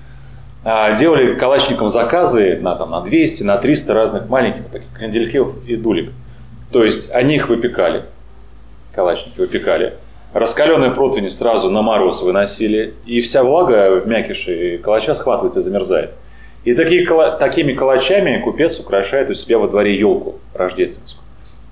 делали 0.66 1.36
калачникам 1.36 1.90
заказы 1.90 2.58
на, 2.60 2.76
там, 2.76 2.90
на 2.90 3.02
200, 3.02 3.44
на 3.44 3.58
300 3.58 3.94
разных 3.94 4.30
маленьких 4.30 4.66
таких 4.70 4.92
кандельков 4.94 5.64
и 5.68 5.76
дулек. 5.76 6.12
То 6.72 6.84
есть 6.84 7.12
они 7.14 7.36
их 7.36 7.50
выпекали, 7.50 8.04
калачники 8.94 9.40
выпекали. 9.40 9.94
Раскаленные 10.34 10.92
противни 10.92 11.30
сразу 11.30 11.70
на 11.70 11.82
мороз 11.82 12.22
выносили, 12.22 12.96
и 13.06 13.22
вся 13.22 13.44
влага 13.44 14.02
в 14.02 14.08
мякише 14.08 14.80
калача 14.80 15.14
схватывается 15.14 15.62
замерзает. 15.62 16.12
И 16.66 16.74
такие, 16.74 17.08
такими 17.40 17.74
калачами 17.74 18.42
купец 18.42 18.80
украшает 18.80 19.30
у 19.30 19.36
себя 19.36 19.60
во 19.60 19.68
дворе 19.68 19.98
елку 19.98 20.40
рождественскую. 20.54 21.24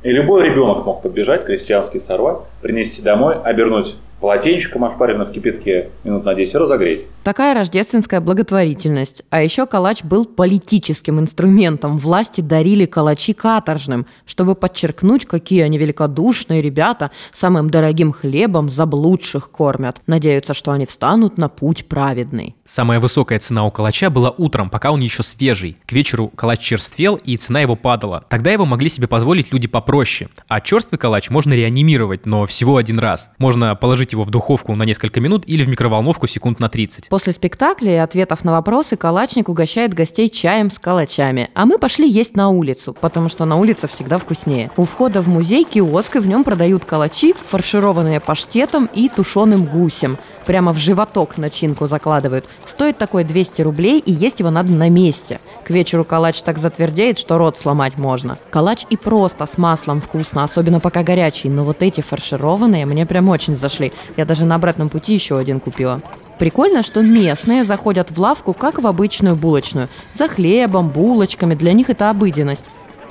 И 0.03 0.11
любой 0.11 0.43
ребенок 0.43 0.85
мог 0.85 1.01
подбежать, 1.01 1.45
крестьянский 1.45 1.99
сорвать, 1.99 2.37
принести 2.61 3.01
домой, 3.01 3.35
обернуть 3.43 3.95
полотенчиком, 4.23 4.85
ошпаренным 4.85 5.27
в 5.27 5.33
кипятке, 5.33 5.89
минут 6.05 6.23
на 6.23 6.33
10 6.33 6.55
разогреть. 6.55 7.07
Такая 7.23 7.53
рождественская 7.53 8.21
благотворительность. 8.21 9.21
А 9.29 9.43
еще 9.43 9.65
калач 9.65 10.01
был 10.01 10.25
политическим 10.25 11.19
инструментом. 11.19 11.97
Власти 11.97 12.39
дарили 12.39 12.85
калачи 12.85 13.33
каторжным, 13.33 14.05
чтобы 14.25 14.55
подчеркнуть, 14.55 15.25
какие 15.25 15.61
они 15.61 15.77
великодушные 15.77 16.61
ребята, 16.61 17.11
самым 17.33 17.69
дорогим 17.69 18.13
хлебом 18.13 18.69
заблудших 18.69 19.51
кормят. 19.51 20.01
Надеются, 20.07 20.53
что 20.53 20.71
они 20.71 20.85
встанут 20.85 21.37
на 21.37 21.49
путь 21.49 21.85
праведный. 21.89 22.55
Самая 22.65 23.01
высокая 23.01 23.39
цена 23.39 23.65
у 23.65 23.71
калача 23.71 24.09
была 24.09 24.29
утром, 24.31 24.69
пока 24.69 24.91
он 24.91 25.01
еще 25.01 25.21
свежий. 25.23 25.75
К 25.85 25.91
вечеру 25.91 26.29
калач 26.29 26.61
черствел, 26.61 27.15
и 27.15 27.35
цена 27.35 27.59
его 27.59 27.75
падала. 27.75 28.23
Тогда 28.29 28.51
его 28.51 28.65
могли 28.65 28.87
себе 28.87 29.07
позволить 29.07 29.51
люди 29.51 29.67
попроще. 29.67 30.29
А 30.47 30.61
черствый 30.61 30.97
калач 30.97 31.29
можно 31.29 31.51
реанимировать, 31.51 32.25
но 32.25 32.45
всего 32.45 32.77
один 32.77 32.99
раз. 32.99 33.29
Можно 33.37 33.75
положить 33.75 34.12
его 34.13 34.23
в 34.23 34.29
духовку 34.29 34.73
на 34.75 34.83
несколько 34.83 35.19
минут 35.19 35.43
или 35.45 35.63
в 35.63 35.67
микроволновку 35.67 36.27
секунд 36.27 36.59
на 36.59 36.69
30. 36.69 37.09
После 37.09 37.33
спектакля 37.33 37.93
и 37.93 37.97
ответов 37.97 38.45
на 38.45 38.53
вопросы 38.53 38.95
калачник 38.95 39.49
угощает 39.49 39.93
гостей 39.93 40.29
чаем 40.29 40.71
с 40.71 40.79
калачами. 40.79 41.49
А 41.53 41.65
мы 41.65 41.77
пошли 41.77 42.09
есть 42.09 42.35
на 42.35 42.49
улицу, 42.49 42.95
потому 42.99 43.29
что 43.29 43.45
на 43.45 43.57
улице 43.57 43.87
всегда 43.87 44.17
вкуснее. 44.17 44.71
У 44.77 44.85
входа 44.85 45.21
в 45.21 45.27
музей 45.27 45.65
киоск, 45.65 46.15
и 46.15 46.19
в 46.19 46.27
нем 46.27 46.43
продают 46.43 46.85
калачи, 46.85 47.33
фаршированные 47.33 48.19
паштетом 48.19 48.89
и 48.93 49.09
тушеным 49.09 49.65
гусем. 49.65 50.17
Прямо 50.45 50.73
в 50.73 50.77
животок 50.77 51.37
начинку 51.37 51.87
закладывают. 51.87 52.45
Стоит 52.67 52.97
такой 52.97 53.23
200 53.23 53.61
рублей, 53.61 53.99
и 53.99 54.11
есть 54.11 54.39
его 54.39 54.49
надо 54.49 54.71
на 54.71 54.89
месте. 54.89 55.39
К 55.63 55.69
вечеру 55.69 56.03
калач 56.03 56.41
так 56.41 56.57
затвердеет, 56.57 57.17
что 57.17 57.37
рот 57.37 57.57
сломать 57.57 57.97
можно. 57.97 58.37
Калач 58.49 58.85
и 58.89 58.97
просто 58.97 59.47
с 59.47 59.57
маслом 59.57 60.01
вкусно, 60.01 60.43
особенно 60.43 60.79
пока 60.81 61.03
горячий, 61.03 61.49
но 61.49 61.63
вот 61.63 61.81
эти 61.81 62.01
фаршированные 62.01 62.85
мне 62.85 63.05
прям 63.05 63.29
очень 63.29 63.55
зашли. 63.55 63.92
Я 64.17 64.25
даже 64.25 64.45
на 64.45 64.55
обратном 64.55 64.89
пути 64.89 65.13
еще 65.13 65.37
один 65.37 65.59
купила. 65.59 66.01
Прикольно, 66.39 66.83
что 66.83 67.01
местные 67.01 67.63
заходят 67.63 68.11
в 68.11 68.19
лавку, 68.19 68.53
как 68.53 68.81
в 68.81 68.87
обычную 68.87 69.35
булочную. 69.35 69.87
За 70.15 70.27
хлебом, 70.27 70.89
булочками, 70.89 71.55
для 71.55 71.73
них 71.73 71.89
это 71.89 72.09
обыденность. 72.09 72.65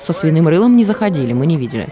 Со 0.05 0.13
свиным 0.13 0.47
рылом 0.47 0.75
не 0.75 0.83
заходили, 0.83 1.33
мы 1.33 1.45
не 1.45 1.57
видели. 1.57 1.87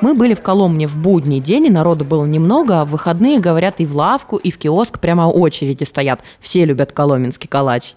Мы 0.00 0.14
были 0.14 0.34
в 0.34 0.40
Коломне 0.40 0.86
в 0.86 0.96
будний 0.96 1.40
день, 1.40 1.66
и 1.66 1.70
народу 1.70 2.04
было 2.06 2.24
немного, 2.24 2.80
а 2.80 2.84
в 2.86 2.90
выходные, 2.90 3.38
говорят, 3.38 3.76
и 3.78 3.86
в 3.86 3.94
лавку, 3.94 4.36
и 4.36 4.50
в 4.50 4.56
киоск 4.56 4.98
прямо 4.98 5.28
очереди 5.28 5.84
стоят. 5.84 6.20
Все 6.40 6.64
любят 6.64 6.92
коломенский 6.92 7.48
калач. 7.48 7.94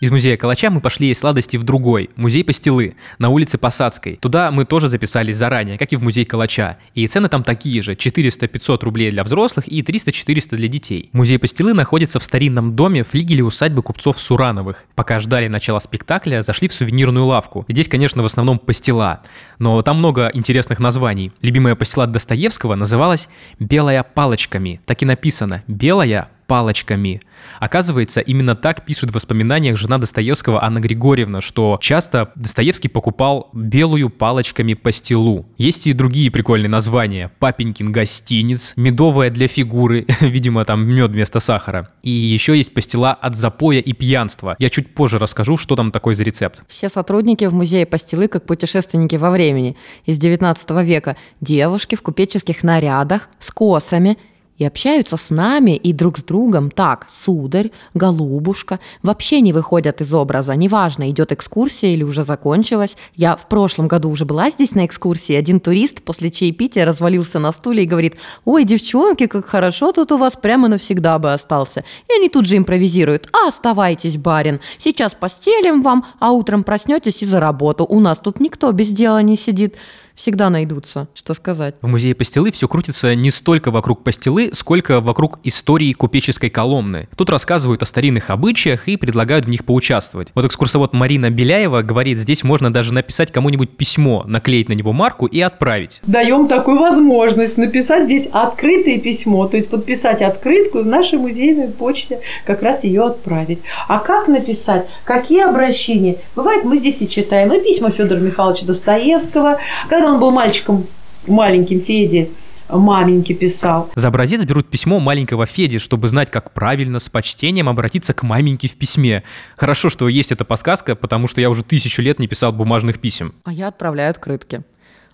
Из 0.00 0.12
музея 0.12 0.36
Калача 0.36 0.70
мы 0.70 0.80
пошли 0.80 1.08
есть 1.08 1.18
сладости 1.18 1.56
в 1.56 1.64
другой, 1.64 2.10
музей 2.14 2.44
Пастилы, 2.44 2.94
на 3.18 3.30
улице 3.30 3.58
Посадской. 3.58 4.14
Туда 4.14 4.52
мы 4.52 4.64
тоже 4.64 4.86
записались 4.86 5.36
заранее, 5.36 5.76
как 5.76 5.92
и 5.92 5.96
в 5.96 6.02
музей 6.04 6.24
Калача. 6.24 6.78
И 6.94 7.04
цены 7.08 7.28
там 7.28 7.42
такие 7.42 7.82
же, 7.82 7.94
400-500 7.94 8.84
рублей 8.84 9.10
для 9.10 9.24
взрослых 9.24 9.66
и 9.66 9.82
300-400 9.82 10.54
для 10.54 10.68
детей. 10.68 11.10
Музей 11.12 11.40
Пастилы 11.40 11.74
находится 11.74 12.20
в 12.20 12.22
старинном 12.22 12.76
доме 12.76 13.02
флигеле 13.02 13.42
усадьбы 13.42 13.82
купцов 13.82 14.20
Сурановых. 14.20 14.84
Пока 14.94 15.18
ждали 15.18 15.48
начала 15.48 15.80
спектакля, 15.80 16.42
зашли 16.42 16.68
в 16.68 16.72
сувенирную 16.72 17.26
лавку. 17.26 17.64
Здесь, 17.66 17.88
конечно, 17.88 18.22
в 18.22 18.26
основном 18.26 18.60
пастила, 18.60 19.22
но 19.58 19.82
там 19.82 19.98
много 19.98 20.30
интересных 20.32 20.78
названий. 20.78 21.32
Любимая 21.42 21.74
пастила 21.74 22.06
Достоевского 22.06 22.76
называлась 22.76 23.28
«Белая 23.58 24.04
палочками». 24.04 24.80
Так 24.86 25.02
и 25.02 25.06
написано 25.06 25.64
«Белая 25.66 26.28
палочками. 26.48 27.20
Оказывается, 27.60 28.20
именно 28.20 28.56
так 28.56 28.84
пишет 28.84 29.10
в 29.10 29.14
воспоминаниях 29.14 29.76
жена 29.76 29.98
Достоевского 29.98 30.64
Анна 30.64 30.80
Григорьевна, 30.80 31.40
что 31.40 31.78
часто 31.80 32.32
Достоевский 32.34 32.88
покупал 32.88 33.50
белую 33.52 34.10
палочками 34.10 34.74
пастилу. 34.74 35.46
Есть 35.58 35.86
и 35.86 35.92
другие 35.92 36.30
прикольные 36.30 36.70
названия. 36.70 37.30
Папенькин 37.38 37.92
гостиниц, 37.92 38.72
медовая 38.76 39.30
для 39.30 39.46
фигуры, 39.46 40.06
видимо, 40.20 40.64
там 40.64 40.88
мед 40.88 41.10
вместо 41.10 41.38
сахара. 41.38 41.90
И 42.02 42.10
еще 42.10 42.56
есть 42.56 42.72
пастила 42.72 43.12
от 43.12 43.36
запоя 43.36 43.80
и 43.80 43.92
пьянства. 43.92 44.56
Я 44.58 44.70
чуть 44.70 44.94
позже 44.94 45.18
расскажу, 45.18 45.58
что 45.58 45.76
там 45.76 45.92
такой 45.92 46.14
за 46.14 46.24
рецепт. 46.24 46.62
Все 46.66 46.88
сотрудники 46.88 47.44
в 47.44 47.54
музее 47.54 47.84
пастилы 47.84 48.26
как 48.26 48.46
путешественники 48.46 49.16
во 49.16 49.30
времени 49.30 49.76
из 50.06 50.18
19 50.18 50.70
века. 50.82 51.16
Девушки 51.42 51.94
в 51.94 52.00
купеческих 52.00 52.62
нарядах, 52.62 53.28
с 53.38 53.50
косами– 53.52 54.16
и 54.58 54.64
общаются 54.64 55.16
с 55.16 55.30
нами 55.30 55.76
и 55.76 55.92
друг 55.92 56.18
с 56.18 56.22
другом. 56.22 56.70
Так, 56.70 57.06
сударь, 57.10 57.70
голубушка, 57.94 58.80
вообще 59.02 59.40
не 59.40 59.52
выходят 59.52 60.00
из 60.00 60.12
образа, 60.12 60.54
неважно, 60.54 61.08
идет 61.10 61.32
экскурсия 61.32 61.90
или 61.90 62.02
уже 62.02 62.24
закончилась. 62.24 62.96
Я 63.14 63.36
в 63.36 63.48
прошлом 63.48 63.88
году 63.88 64.10
уже 64.10 64.24
была 64.24 64.50
здесь 64.50 64.72
на 64.72 64.84
экскурсии, 64.86 65.34
один 65.34 65.60
турист 65.60 66.02
после 66.02 66.30
чаепития 66.30 66.84
развалился 66.84 67.38
на 67.38 67.52
стуле 67.52 67.84
и 67.84 67.86
говорит, 67.86 68.16
ой, 68.44 68.64
девчонки, 68.64 69.26
как 69.26 69.46
хорошо 69.46 69.92
тут 69.92 70.12
у 70.12 70.16
вас, 70.16 70.34
прямо 70.34 70.68
навсегда 70.68 71.18
бы 71.18 71.32
остался. 71.32 71.84
И 72.08 72.12
они 72.18 72.28
тут 72.28 72.46
же 72.46 72.56
импровизируют, 72.56 73.28
а 73.32 73.48
оставайтесь, 73.48 74.16
барин, 74.16 74.60
сейчас 74.78 75.14
постелим 75.14 75.82
вам, 75.82 76.04
а 76.18 76.32
утром 76.32 76.64
проснетесь 76.64 77.22
и 77.22 77.26
за 77.26 77.40
работу, 77.40 77.86
у 77.88 78.00
нас 78.00 78.18
тут 78.18 78.40
никто 78.40 78.72
без 78.72 78.88
дела 78.88 79.22
не 79.22 79.36
сидит 79.36 79.76
всегда 80.18 80.50
найдутся, 80.50 81.08
что 81.14 81.32
сказать. 81.32 81.76
В 81.80 81.86
музее 81.86 82.14
пастилы 82.14 82.50
все 82.50 82.68
крутится 82.68 83.14
не 83.14 83.30
столько 83.30 83.70
вокруг 83.70 84.02
пастилы, 84.02 84.50
сколько 84.52 85.00
вокруг 85.00 85.38
истории 85.44 85.92
купеческой 85.92 86.50
коломны. 86.50 87.08
Тут 87.16 87.30
рассказывают 87.30 87.82
о 87.82 87.86
старинных 87.86 88.30
обычаях 88.30 88.88
и 88.88 88.96
предлагают 88.96 89.46
в 89.46 89.48
них 89.48 89.64
поучаствовать. 89.64 90.28
Вот 90.34 90.44
экскурсовод 90.44 90.92
Марина 90.92 91.30
Беляева 91.30 91.82
говорит, 91.82 92.18
здесь 92.18 92.42
можно 92.42 92.72
даже 92.72 92.92
написать 92.92 93.30
кому-нибудь 93.30 93.76
письмо, 93.76 94.24
наклеить 94.26 94.68
на 94.68 94.72
него 94.72 94.92
марку 94.92 95.26
и 95.26 95.40
отправить. 95.40 96.00
Даем 96.04 96.48
такую 96.48 96.80
возможность 96.80 97.56
написать 97.56 98.04
здесь 98.04 98.28
открытое 98.32 98.98
письмо, 98.98 99.46
то 99.46 99.56
есть 99.56 99.70
подписать 99.70 100.20
открытку 100.22 100.80
и 100.80 100.82
в 100.82 100.86
нашей 100.86 101.18
музейной 101.18 101.68
почте 101.68 102.20
как 102.44 102.62
раз 102.62 102.82
ее 102.82 103.04
отправить. 103.04 103.60
А 103.86 104.00
как 104.00 104.26
написать? 104.26 104.88
Какие 105.04 105.44
обращения? 105.48 106.16
Бывает, 106.34 106.64
мы 106.64 106.78
здесь 106.78 107.00
и 107.02 107.08
читаем 107.08 107.52
и 107.52 107.62
письма 107.62 107.90
Федора 107.92 108.18
Михайловича 108.18 108.66
Достоевского, 108.66 109.58
когда 109.88 110.07
он 110.08 110.20
был 110.20 110.30
мальчиком, 110.30 110.86
маленьким 111.26 111.80
Феди, 111.80 112.30
маменьке 112.76 113.34
писал. 113.34 113.90
За 113.94 114.08
образец 114.08 114.44
берут 114.44 114.68
письмо 114.68 115.00
маленького 115.00 115.46
Феди, 115.46 115.78
чтобы 115.78 116.08
знать, 116.08 116.30
как 116.30 116.52
правильно 116.52 116.98
с 116.98 117.08
почтением 117.08 117.68
обратиться 117.68 118.12
к 118.12 118.22
маменьке 118.22 118.68
в 118.68 118.74
письме. 118.74 119.22
Хорошо, 119.56 119.88
что 119.88 120.08
есть 120.08 120.32
эта 120.32 120.44
подсказка, 120.44 120.94
потому 120.94 121.28
что 121.28 121.40
я 121.40 121.50
уже 121.50 121.62
тысячу 121.62 122.02
лет 122.02 122.18
не 122.18 122.26
писал 122.26 122.52
бумажных 122.52 123.00
писем. 123.00 123.34
А 123.44 123.52
я 123.52 123.68
отправляю 123.68 124.10
открытки. 124.10 124.62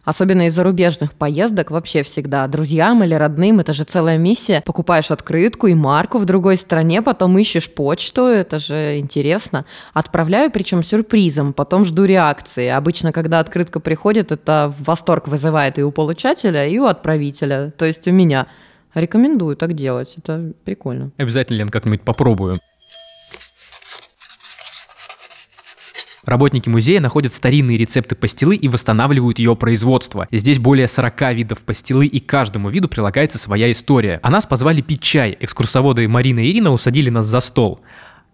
Особенно 0.04 0.46
из 0.46 0.54
зарубежных 0.54 1.14
поездок 1.14 1.70
вообще 1.70 2.02
всегда. 2.02 2.46
Друзьям 2.46 3.02
или 3.02 3.14
родным 3.14 3.60
это 3.60 3.72
же 3.72 3.84
целая 3.84 4.18
миссия. 4.18 4.62
Покупаешь 4.64 5.10
открытку 5.10 5.66
и 5.66 5.74
марку 5.74 6.18
в 6.18 6.24
другой 6.24 6.58
стране, 6.58 7.00
потом 7.02 7.38
ищешь 7.38 7.70
почту, 7.72 8.26
это 8.26 8.58
же 8.58 8.98
интересно. 8.98 9.64
Отправляю, 9.92 10.50
причем 10.50 10.82
сюрпризом, 10.84 11.52
потом 11.52 11.86
жду 11.86 12.04
реакции. 12.04 12.68
Обычно, 12.68 13.12
когда 13.12 13.40
открытка 13.40 13.80
приходит, 13.80 14.32
это 14.32 14.74
восторг 14.78 15.28
вызывает 15.28 15.78
и 15.78 15.82
у 15.82 15.90
получателя, 15.90 16.66
и 16.66 16.78
у 16.78 16.84
отправителя, 16.84 17.72
то 17.76 17.84
есть 17.84 18.06
у 18.06 18.12
меня. 18.12 18.46
Рекомендую 18.94 19.56
так 19.56 19.72
делать, 19.72 20.14
это 20.16 20.52
прикольно. 20.64 21.10
Обязательно, 21.16 21.56
Лен, 21.56 21.68
как-нибудь 21.68 22.02
попробую. 22.02 22.56
Работники 26.26 26.68
музея 26.68 27.00
находят 27.00 27.32
старинные 27.32 27.76
рецепты 27.76 28.14
пастилы 28.14 28.56
и 28.56 28.68
восстанавливают 28.68 29.38
ее 29.38 29.54
производство. 29.56 30.26
Здесь 30.30 30.58
более 30.58 30.88
40 30.88 31.34
видов 31.34 31.58
пастилы, 31.60 32.06
и 32.06 32.20
каждому 32.20 32.70
виду 32.70 32.88
прилагается 32.88 33.38
своя 33.38 33.70
история. 33.70 34.20
А 34.22 34.30
нас 34.30 34.46
позвали 34.46 34.80
пить 34.80 35.02
чай. 35.02 35.36
Экскурсоводы 35.40 36.08
Марина 36.08 36.40
и 36.40 36.50
Ирина 36.50 36.72
усадили 36.72 37.10
нас 37.10 37.26
за 37.26 37.40
стол. 37.40 37.80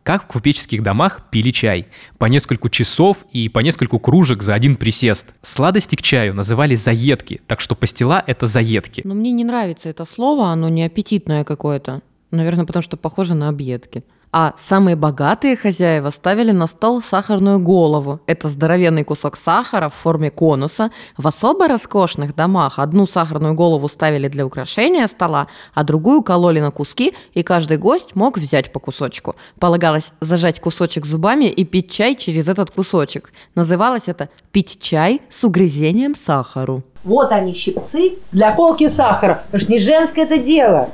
Как 0.02 0.24
в 0.24 0.26
купеческих 0.28 0.82
домах 0.82 1.28
пили 1.30 1.50
чай. 1.50 1.88
По 2.18 2.26
нескольку 2.26 2.68
часов 2.68 3.18
и 3.32 3.48
по 3.48 3.58
нескольку 3.58 3.98
кружек 3.98 4.42
за 4.42 4.54
один 4.54 4.76
присест. 4.76 5.26
Сладости 5.42 5.94
к 5.96 6.02
чаю 6.02 6.34
называли 6.34 6.74
заедки, 6.74 7.42
так 7.46 7.60
что 7.60 7.74
пастила– 7.74 8.22
это 8.26 8.46
заедки. 8.46 9.02
Но 9.04 9.14
мне 9.14 9.30
не 9.30 9.44
нравится 9.44 9.88
это 9.88 10.06
слово, 10.06 10.48
оно 10.48 10.68
не 10.68 10.84
аппетитное 10.84 11.44
какое-то. 11.44 12.00
Наверное, 12.30 12.64
потому 12.64 12.82
что 12.82 12.96
похоже 12.96 13.34
на 13.34 13.48
объедки. 13.48 14.02
А 14.32 14.54
самые 14.56 14.94
богатые 14.94 15.56
хозяева 15.56 16.10
ставили 16.10 16.52
на 16.52 16.68
стол 16.68 17.02
сахарную 17.02 17.58
голову. 17.58 18.20
Это 18.26 18.48
здоровенный 18.48 19.02
кусок 19.02 19.36
сахара 19.36 19.88
в 19.88 19.94
форме 19.94 20.30
конуса. 20.30 20.92
В 21.16 21.26
особо 21.26 21.66
роскошных 21.66 22.36
домах 22.36 22.78
одну 22.78 23.08
сахарную 23.08 23.54
голову 23.54 23.88
ставили 23.88 24.28
для 24.28 24.46
украшения 24.46 25.08
стола, 25.08 25.48
а 25.74 25.82
другую 25.82 26.22
кололи 26.22 26.60
на 26.60 26.70
куски, 26.70 27.12
и 27.34 27.42
каждый 27.42 27.76
гость 27.76 28.14
мог 28.14 28.38
взять 28.38 28.72
по 28.72 28.78
кусочку. 28.78 29.34
Полагалось 29.58 30.12
зажать 30.20 30.60
кусочек 30.60 31.06
зубами 31.06 31.46
и 31.46 31.64
пить 31.64 31.90
чай 31.90 32.14
через 32.14 32.46
этот 32.46 32.70
кусочек. 32.70 33.32
Называлось 33.56 34.04
это 34.06 34.28
«пить 34.52 34.78
чай 34.80 35.22
с 35.28 35.42
угрызением 35.42 36.14
сахару». 36.14 36.84
Вот 37.02 37.32
они, 37.32 37.54
щипцы 37.54 38.18
для 38.30 38.52
полки 38.52 38.86
сахара. 38.88 39.42
Потому 39.46 39.62
что 39.62 39.72
не 39.72 39.78
женское 39.78 40.24
это 40.24 40.38
дело. 40.38 40.90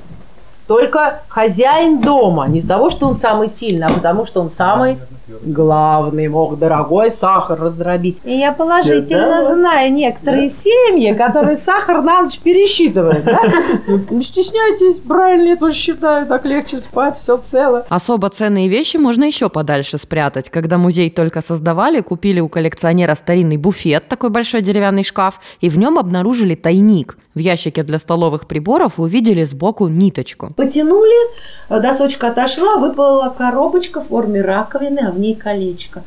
Только 0.67 1.21
хозяин 1.29 2.01
дома. 2.01 2.47
Не 2.49 2.59
из-за 2.59 2.69
того, 2.69 2.91
что 2.91 3.07
он 3.07 3.15
самый 3.15 3.49
сильный, 3.49 3.87
а 3.87 3.93
потому 3.93 4.27
что 4.27 4.41
он 4.41 4.49
самый 4.49 4.99
главный. 5.43 6.29
Мог 6.29 6.59
дорогой 6.59 7.11
сахар 7.11 7.59
раздробить. 7.61 8.19
И 8.25 8.37
я 8.37 8.53
положительно 8.53 9.45
Да. 9.45 9.55
знаю 9.55 9.93
некоторые 9.93 10.51
семьи, 10.51 11.13
которые 11.15 11.57
сахар 11.57 12.03
на 12.03 12.23
ночь 12.23 12.39
пересчитывают. 12.39 13.25
да? 13.25 13.41
Не 14.11 14.23
стесняйтесь, 14.25 15.01
правильно 15.07 15.57
тоже 15.57 15.75
считаю, 15.75 16.27
так 16.27 16.45
легче 16.45 16.79
спать, 16.79 17.15
все 17.23 17.37
цело. 17.37 17.85
Особо 17.89 18.29
ценные 18.31 18.69
вещи 18.69 18.97
можно 18.97 19.25
еще 19.25 19.49
подальше 19.49 19.99
спрятать. 19.99 20.51
Когда 20.51 20.79
музей 20.79 21.11
только 21.11 21.43
создавали, 21.43 22.01
купили 22.01 22.41
у 22.41 22.49
коллекционера 22.49 23.15
старинный 23.15 23.57
буфет, 23.57 24.09
такой 24.09 24.31
большой 24.31 24.63
деревянный 24.63 25.05
шкаф, 25.05 25.41
и 25.61 25.69
в 25.69 25.79
нем 25.79 25.99
обнаружили 25.99 26.55
тайник. 26.55 27.19
В 27.37 27.39
ящике 27.39 27.83
для 27.83 27.99
столовых 27.99 28.47
приборов 28.47 28.99
увидели 28.99 29.45
сбоку 29.45 29.89
ниточку. 29.89 30.55
Потянули, 30.57 31.15
э, 31.69 31.81
досочка 31.83 32.29
отошла, 32.29 32.79
выпала 32.79 33.29
коробочка 33.29 34.01
в 34.01 34.09
форме 34.09 34.41
раковины, 34.41 35.01
а 35.01 35.11
в 35.11 35.21
ней 35.21 35.35
колечко. 35.35 36.03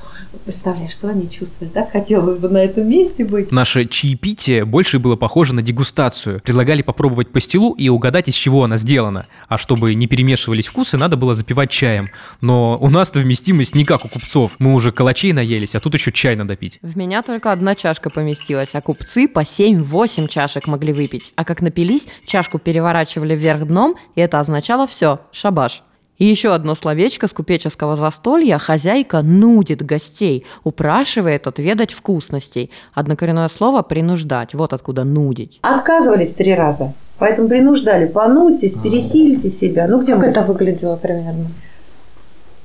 Представляешь, 0.45 0.91
что 0.91 1.09
они 1.09 1.29
чувствовали? 1.29 1.71
Так 1.71 1.91
хотелось 1.91 2.39
бы 2.39 2.49
на 2.49 2.57
этом 2.57 2.89
месте 2.89 3.23
быть. 3.23 3.51
Наше 3.51 3.85
чаепитие 3.85 4.65
больше 4.65 4.97
было 4.97 5.15
похоже 5.15 5.53
на 5.53 5.61
дегустацию. 5.61 6.39
Предлагали 6.39 6.81
попробовать 6.81 7.31
пастилу 7.31 7.73
и 7.73 7.89
угадать, 7.89 8.27
из 8.27 8.33
чего 8.33 8.63
она 8.63 8.77
сделана. 8.77 9.27
А 9.47 9.59
чтобы 9.59 9.93
не 9.93 10.07
перемешивались 10.07 10.65
вкусы, 10.65 10.97
надо 10.97 11.15
было 11.15 11.35
запивать 11.35 11.69
чаем. 11.69 12.09
Но 12.41 12.75
у 12.81 12.89
нас-то 12.89 13.19
вместимость 13.19 13.75
не 13.75 13.85
как 13.85 14.03
у 14.03 14.07
купцов. 14.07 14.53
Мы 14.57 14.73
уже 14.73 14.91
калачей 14.91 15.33
наелись, 15.33 15.75
а 15.75 15.79
тут 15.79 15.93
еще 15.93 16.11
чай 16.11 16.35
надо 16.35 16.55
пить. 16.55 16.79
В 16.81 16.97
меня 16.97 17.21
только 17.21 17.51
одна 17.51 17.75
чашка 17.75 18.09
поместилась, 18.09 18.69
а 18.73 18.81
купцы 18.81 19.27
по 19.27 19.41
7-8 19.41 20.27
чашек 20.27 20.65
могли 20.65 20.91
выпить. 20.91 21.18
А 21.35 21.45
как 21.45 21.61
напились, 21.61 22.07
чашку 22.25 22.59
переворачивали 22.59 23.35
вверх 23.35 23.65
дном, 23.65 23.95
и 24.15 24.21
это 24.21 24.39
означало 24.39 24.87
все, 24.87 25.19
шабаш. 25.31 25.83
И 26.17 26.25
еще 26.25 26.53
одно 26.53 26.75
словечко 26.75 27.27
с 27.29 27.31
купеческого 27.31 27.95
застолья. 27.95 28.57
Хозяйка 28.57 29.21
нудит 29.21 29.85
гостей, 29.85 30.45
упрашивает 30.65 31.47
отведать 31.47 31.91
вкусностей. 31.93 32.71
Однокоренное 32.93 33.47
слово 33.47 33.83
«принуждать». 33.83 34.53
Вот 34.53 34.73
откуда 34.73 35.05
«нудить». 35.05 35.59
Отказывались 35.61 36.33
три 36.33 36.53
раза. 36.53 36.93
Поэтому 37.19 37.47
принуждали, 37.47 38.05
понудьтесь, 38.05 38.73
пересилите 38.73 39.49
себя. 39.49 39.87
Ну 39.87 40.01
где 40.01 40.13
Как 40.13 40.21
мы? 40.23 40.27
это 40.27 40.41
выглядело 40.41 40.97
примерно? 40.97 41.47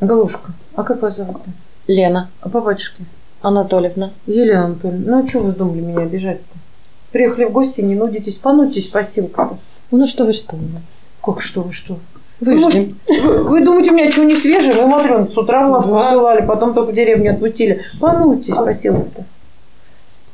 Галушка, 0.01 0.53
а 0.75 0.83
как 0.83 1.01
вас 1.03 1.17
зовут-то? 1.17 1.49
Лена 1.87 2.29
А 2.41 2.49
по 2.49 2.61
батюшке? 2.61 3.05
Анатольевна. 3.41 4.11
Елена 4.27 4.65
Анатольевна, 4.67 5.17
ну 5.19 5.25
а 5.25 5.29
что 5.29 5.41
вы 5.41 5.53
думали 5.53 5.81
меня 5.81 6.01
обижать-то? 6.03 6.59
Приехали 7.15 7.45
в 7.45 7.53
гости, 7.53 7.81
не 7.81 7.95
нудитесь, 7.95 8.35
понудьтесь 8.35 8.89
постилка-то. 8.89 9.57
Ну 9.93 10.05
что 10.05 10.25
вы, 10.25 10.33
что 10.33 10.57
вы. 10.57 10.65
Как 11.23 11.43
что 11.43 11.63
вы, 11.63 11.73
что? 11.73 12.01
Выждем. 12.41 12.99
Вы, 13.07 13.45
вы 13.45 13.65
думаете, 13.65 13.93
у 13.93 13.95
меня 13.95 14.11
что 14.11 14.25
не 14.25 14.35
свежее? 14.35 14.75
Вы, 14.75 14.89
Матрёна, 14.89 15.29
с 15.29 15.39
утра 15.39 15.69
в 15.69 15.71
лавку 15.71 15.91
посылали, 15.95 16.45
потом 16.45 16.75
только 16.75 16.91
в 16.91 16.95
деревню 16.97 17.35
отпустили. 17.35 17.85
Понудьтесь, 18.01 18.57
постилка-то. 18.57 19.27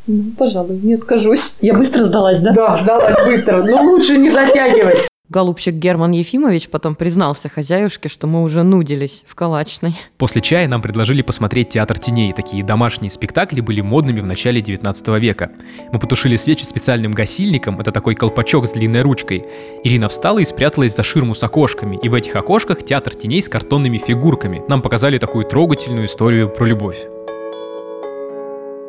Ну, 0.06 0.32
пожалуй, 0.38 0.78
не 0.78 0.94
откажусь. 0.94 1.52
Я 1.60 1.74
быстро 1.74 2.04
сдалась, 2.04 2.40
да? 2.40 2.52
Да, 2.52 2.78
сдалась 2.78 3.26
быстро, 3.26 3.62
но 3.62 3.82
лучше 3.82 4.16
не 4.16 4.30
затягивать. 4.30 5.09
Голубчик 5.30 5.76
Герман 5.76 6.10
Ефимович 6.10 6.68
потом 6.70 6.96
признался 6.96 7.48
хозяюшке, 7.48 8.08
что 8.08 8.26
мы 8.26 8.42
уже 8.42 8.64
нудились 8.64 9.22
в 9.24 9.36
калачной. 9.36 9.94
После 10.18 10.40
чая 10.40 10.66
нам 10.66 10.82
предложили 10.82 11.22
посмотреть 11.22 11.68
театр 11.68 12.00
теней. 12.00 12.32
Такие 12.32 12.64
домашние 12.64 13.12
спектакли 13.12 13.60
были 13.60 13.80
модными 13.80 14.20
в 14.22 14.26
начале 14.26 14.60
19 14.60 15.06
века. 15.20 15.52
Мы 15.92 16.00
потушили 16.00 16.34
свечи 16.34 16.64
специальным 16.64 17.12
гасильником, 17.12 17.78
это 17.78 17.92
такой 17.92 18.16
колпачок 18.16 18.66
с 18.66 18.72
длинной 18.72 19.02
ручкой. 19.02 19.44
Ирина 19.84 20.08
встала 20.08 20.40
и 20.40 20.44
спряталась 20.44 20.96
за 20.96 21.04
ширму 21.04 21.36
с 21.36 21.44
окошками, 21.44 21.96
и 22.02 22.08
в 22.08 22.14
этих 22.14 22.34
окошках 22.34 22.84
театр 22.84 23.14
теней 23.14 23.40
с 23.40 23.48
картонными 23.48 23.98
фигурками. 23.98 24.64
Нам 24.66 24.82
показали 24.82 25.18
такую 25.18 25.44
трогательную 25.44 26.06
историю 26.06 26.48
про 26.48 26.64
любовь. 26.64 26.98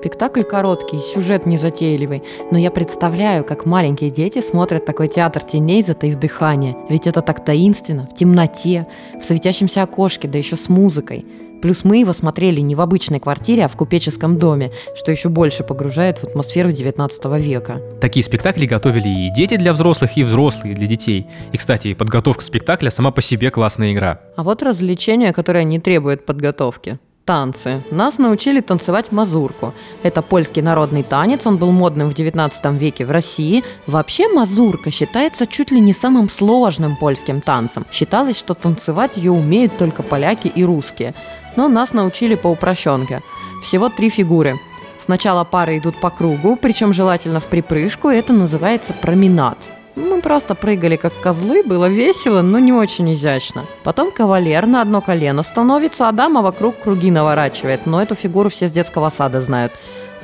Спектакль 0.02 0.42
короткий, 0.42 1.00
сюжет 1.00 1.46
незатейливый, 1.46 2.24
но 2.50 2.58
я 2.58 2.72
представляю, 2.72 3.44
как 3.44 3.68
маленькие 3.68 4.10
дети 4.10 4.42
смотрят 4.42 4.84
такой 4.84 5.08
театр 5.08 5.44
теней, 5.44 5.84
затаив 5.84 6.18
дыхание. 6.18 6.76
Ведь 6.90 7.06
это 7.06 7.22
так 7.22 7.46
таинственно, 7.46 8.10
в 8.12 8.16
темноте, 8.16 8.88
в 9.22 9.24
светящемся 9.24 9.84
окошке, 9.84 10.28
да 10.28 10.40
еще 10.40 10.56
с 10.56 10.70
музыкой. 10.70 11.24
Плюс 11.62 11.84
мы 11.84 11.98
его 11.98 12.14
смотрели 12.14 12.62
не 12.62 12.74
в 12.74 12.82
обычной 12.82 13.20
квартире, 13.20 13.66
а 13.66 13.68
в 13.68 13.76
купеческом 13.76 14.40
доме, 14.40 14.72
что 14.96 15.12
еще 15.12 15.30
больше 15.30 15.64
погружает 15.64 16.18
в 16.18 16.24
атмосферу 16.24 16.72
19 16.72 17.26
века. 17.40 17.80
Такие 18.02 18.24
спектакли 18.24 18.66
готовили 18.66 19.08
и 19.08 19.30
дети 19.32 19.56
для 19.56 19.72
взрослых, 19.72 20.18
и 20.18 20.24
взрослые 20.24 20.74
для 20.74 20.88
детей. 20.88 21.28
И, 21.52 21.58
кстати, 21.58 21.94
подготовка 21.94 22.44
спектакля 22.44 22.90
сама 22.90 23.12
по 23.12 23.22
себе 23.22 23.52
классная 23.52 23.94
игра. 23.94 24.20
А 24.36 24.42
вот 24.42 24.64
развлечение, 24.64 25.32
которое 25.32 25.64
не 25.64 25.80
требует 25.80 26.26
подготовки. 26.26 26.98
Танцы. 27.32 27.82
Нас 27.92 28.18
научили 28.18 28.60
танцевать 28.60 29.14
мазурку. 29.14 29.74
Это 30.04 30.22
польский 30.22 30.62
народный 30.62 31.02
танец, 31.02 31.40
он 31.46 31.56
был 31.56 31.72
модным 31.72 32.10
в 32.10 32.14
19 32.14 32.66
веке 32.74 33.06
в 33.06 33.12
России. 33.12 33.64
Вообще 33.88 34.28
мазурка 34.28 34.92
считается 34.92 35.48
чуть 35.48 35.72
ли 35.72 35.80
не 35.80 35.94
самым 35.94 36.28
сложным 36.28 36.98
польским 36.98 37.40
танцем. 37.40 37.86
Считалось, 37.90 38.38
что 38.38 38.54
танцевать 38.54 39.16
ее 39.16 39.32
умеют 39.32 39.78
только 39.78 40.04
поляки 40.04 40.50
и 40.50 40.66
русские. 40.66 41.14
Но 41.56 41.70
нас 41.70 41.94
научили 41.94 42.36
по 42.36 42.50
упрощенке. 42.50 43.22
Всего 43.64 43.88
три 43.88 44.10
фигуры. 44.10 44.60
Сначала 45.06 45.46
пары 45.46 45.78
идут 45.78 46.02
по 46.02 46.10
кругу, 46.10 46.58
причем 46.62 46.94
желательно 46.94 47.40
в 47.40 47.46
припрыжку, 47.46 48.10
это 48.10 48.34
называется 48.34 48.92
променад. 48.92 49.58
Мы 49.96 50.22
просто 50.22 50.56
прыгали 50.56 50.96
как 50.96 51.14
козлы, 51.22 51.64
было 51.64 51.88
весело, 51.88 52.42
но 52.42 52.60
не 52.60 52.72
очень 52.72 53.14
изящно. 53.14 53.66
Потом 53.84 54.12
кавалер 54.12 54.66
на 54.66 54.82
одно 54.82 55.02
колено 55.02 55.44
становится, 55.44 56.08
а 56.08 56.12
дама 56.12 56.42
вокруг 56.42 56.80
круги 56.80 57.12
наворачивает, 57.12 57.86
но 57.86 58.02
эту 58.02 58.16
фигуру 58.16 58.50
все 58.50 58.70
с 58.70 58.72
детского 58.72 59.10
сада 59.10 59.42
знают. 59.42 59.74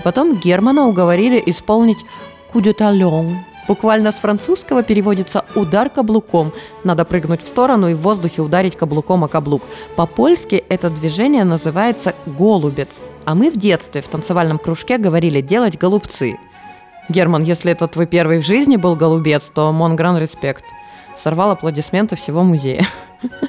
Потом 0.03 0.35
Германа 0.35 0.87
уговорили 0.87 1.41
исполнить 1.45 2.05
«кудетален». 2.51 3.39
Буквально 3.67 4.13
с 4.13 4.15
французского 4.15 4.83
переводится 4.83 5.43
«удар 5.53 5.89
каблуком». 5.89 6.53
Надо 6.85 7.03
прыгнуть 7.03 7.43
в 7.43 7.47
сторону 7.47 7.89
и 7.89 7.93
в 7.93 7.99
воздухе 7.99 8.41
ударить 8.41 8.77
каблуком 8.77 9.25
о 9.25 9.27
каблук. 9.27 9.63
По-польски 9.97 10.63
это 10.69 10.89
движение 10.89 11.43
называется 11.43 12.15
«голубец». 12.25 12.89
А 13.25 13.35
мы 13.35 13.51
в 13.51 13.57
детстве 13.57 14.01
в 14.01 14.07
танцевальном 14.07 14.57
кружке 14.57 14.97
говорили 14.97 15.41
«делать 15.41 15.77
голубцы». 15.77 16.37
Герман, 17.09 17.43
если 17.43 17.71
это 17.71 17.87
твой 17.87 18.05
первый 18.05 18.39
в 18.39 18.45
жизни 18.45 18.75
был 18.75 18.95
голубец, 18.95 19.43
то 19.53 19.71
монгран 19.71 20.17
респект. 20.17 20.65
Сорвал 21.17 21.51
аплодисменты 21.51 22.15
всего 22.15 22.43
музея. 22.43 22.85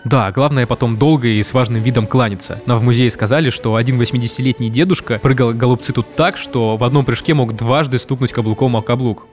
Да, 0.05 0.33
главное 0.33 0.67
потом 0.67 0.97
долго 0.97 1.29
и 1.29 1.43
с 1.43 1.53
важным 1.53 1.83
видом 1.83 2.07
кланяться. 2.07 2.63
Нам 2.65 2.79
в 2.79 2.83
музее 2.83 3.11
сказали, 3.11 3.51
что 3.51 3.75
один 3.75 4.01
80-летний 4.01 4.71
дедушка 4.71 5.19
прыгал 5.19 5.53
голубцы 5.53 5.93
тут 5.93 6.15
так, 6.15 6.39
что 6.39 6.79
в 6.79 6.85
одном 6.85 7.05
прыжке 7.05 7.35
мог 7.35 7.55
дважды 7.55 7.99
стукнуть 7.99 8.33
каблуком 8.33 8.77
о 8.77 8.83
каблук. 8.83 9.27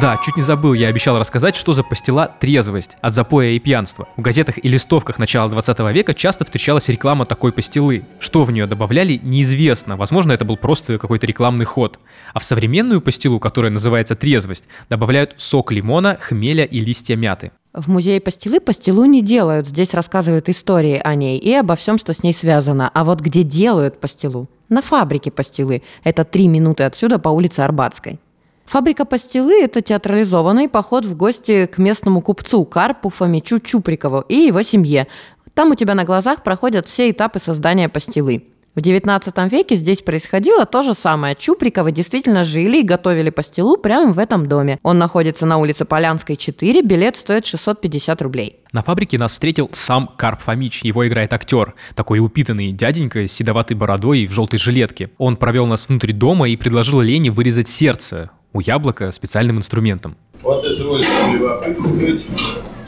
Да, 0.00 0.16
чуть 0.24 0.38
не 0.38 0.42
забыл, 0.42 0.72
я 0.72 0.88
обещал 0.88 1.18
рассказать, 1.18 1.54
что 1.54 1.74
за 1.74 1.82
пастила 1.82 2.26
трезвость 2.40 2.96
от 3.02 3.12
запоя 3.12 3.50
и 3.50 3.58
пьянства. 3.58 4.08
В 4.16 4.22
газетах 4.22 4.56
и 4.64 4.66
листовках 4.66 5.18
начала 5.18 5.50
20 5.50 5.78
века 5.92 6.14
часто 6.14 6.46
встречалась 6.46 6.88
реклама 6.88 7.26
такой 7.26 7.52
пастилы. 7.52 8.06
Что 8.18 8.44
в 8.44 8.50
нее 8.50 8.66
добавляли, 8.66 9.20
неизвестно. 9.22 9.98
Возможно, 9.98 10.32
это 10.32 10.46
был 10.46 10.56
просто 10.56 10.98
какой-то 10.98 11.26
рекламный 11.26 11.66
ход. 11.66 11.98
А 12.32 12.40
в 12.40 12.44
современную 12.44 13.02
пастилу, 13.02 13.38
которая 13.38 13.70
называется 13.70 14.16
трезвость, 14.16 14.64
добавляют 14.88 15.34
сок 15.36 15.70
лимона, 15.72 16.16
хмеля 16.18 16.64
и 16.64 16.80
листья 16.80 17.14
мяты. 17.14 17.52
В 17.74 17.88
музее 17.88 18.20
пастилы 18.20 18.60
пастилу 18.60 19.04
не 19.04 19.20
делают. 19.20 19.68
Здесь 19.68 19.92
рассказывают 19.92 20.48
истории 20.48 21.02
о 21.04 21.14
ней 21.14 21.38
и 21.38 21.52
обо 21.52 21.76
всем, 21.76 21.98
что 21.98 22.14
с 22.14 22.22
ней 22.22 22.32
связано. 22.32 22.90
А 22.94 23.04
вот 23.04 23.20
где 23.20 23.42
делают 23.42 24.00
пастилу? 24.00 24.48
На 24.70 24.80
фабрике 24.80 25.30
пастилы. 25.30 25.82
Это 26.02 26.24
три 26.24 26.48
минуты 26.48 26.84
отсюда 26.84 27.18
по 27.18 27.28
улице 27.28 27.60
Арбатской. 27.60 28.18
Фабрика 28.66 29.04
пастилы– 29.04 29.60
это 29.62 29.82
театрализованный 29.82 30.68
поход 30.68 31.04
в 31.04 31.16
гости 31.16 31.66
к 31.66 31.78
местному 31.78 32.20
купцу 32.22 32.64
Карпу 32.64 33.10
Фомичу 33.10 33.58
Чуприкову 33.58 34.24
и 34.28 34.36
его 34.36 34.62
семье. 34.62 35.08
Там 35.54 35.72
у 35.72 35.74
тебя 35.74 35.94
на 35.94 36.04
глазах 36.04 36.42
проходят 36.42 36.88
все 36.88 37.10
этапы 37.10 37.38
создания 37.38 37.88
пастилы. 37.88 38.44
В 38.74 38.78
XIX 38.78 39.50
веке 39.50 39.76
здесь 39.76 40.00
происходило 40.00 40.64
то 40.64 40.82
же 40.82 40.94
самое. 40.94 41.36
Чуприковы 41.38 41.92
действительно 41.92 42.42
жили 42.42 42.78
и 42.78 42.82
готовили 42.82 43.28
пастилу 43.28 43.76
прямо 43.76 44.14
в 44.14 44.18
этом 44.18 44.48
доме. 44.48 44.78
Он 44.82 44.96
находится 44.96 45.44
на 45.44 45.58
улице 45.58 45.84
Полянской, 45.84 46.36
4, 46.36 46.80
билет 46.80 47.18
стоит 47.18 47.44
650 47.44 48.22
рублей. 48.22 48.56
На 48.72 48.82
фабрике 48.82 49.18
нас 49.18 49.34
встретил 49.34 49.68
сам 49.74 50.08
Карп 50.16 50.40
Фомич. 50.40 50.82
Его 50.84 51.06
играет 51.06 51.34
актер. 51.34 51.74
Такой 51.94 52.20
упитанный 52.20 52.72
дяденька 52.72 53.28
с 53.28 53.32
седоватой 53.32 53.76
бородой 53.76 54.20
и 54.20 54.26
в 54.26 54.32
желтой 54.32 54.58
жилетке. 54.58 55.10
Он 55.18 55.36
провел 55.36 55.66
нас 55.66 55.86
внутрь 55.90 56.14
дома 56.14 56.48
и 56.48 56.56
предложил 56.56 57.02
Лене 57.02 57.30
вырезать 57.30 57.68
сердце 57.68 58.30
у 58.52 58.60
яблока 58.60 59.12
специальным 59.12 59.58
инструментом. 59.58 60.16
Вот 60.42 60.64
извольте 60.64 61.08
любопытствовать. 61.32 62.22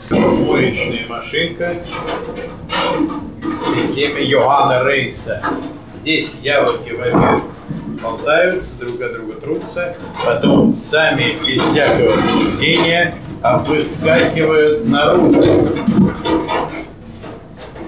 Моечная 0.09 1.07
машинка 1.07 1.75
системы 3.65 4.19
Йоганна 4.19 4.83
Рейса. 4.83 5.41
Здесь 6.01 6.35
яблоки 6.43 6.91
в 6.91 7.01
обед 7.01 7.41
болтаются, 8.03 8.69
друг 8.79 9.01
от 9.01 9.13
друга 9.13 9.33
трутся, 9.41 9.97
потом 10.23 10.75
сами 10.75 11.35
без 11.45 11.61
всякого 11.61 12.11
суждения 12.11 13.15
выскакивают 13.65 14.87
наружу. 14.89 15.43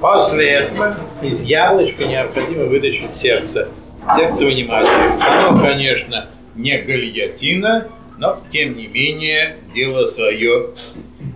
После 0.02 0.50
этого 0.50 0.96
из 1.22 1.42
яблочка 1.44 2.06
необходимо 2.06 2.66
вытащить 2.66 3.16
сердце. 3.16 3.68
Сердце 4.16 4.46
вынимать. 4.46 4.88
Оно, 5.20 5.60
конечно, 5.60 6.26
не 6.58 6.78
гальятина, 6.80 7.88
но, 8.17 8.41
тем 8.52 8.76
не 8.76 8.88
менее, 8.88 9.56
дело 9.74 10.10
свое 10.12 10.70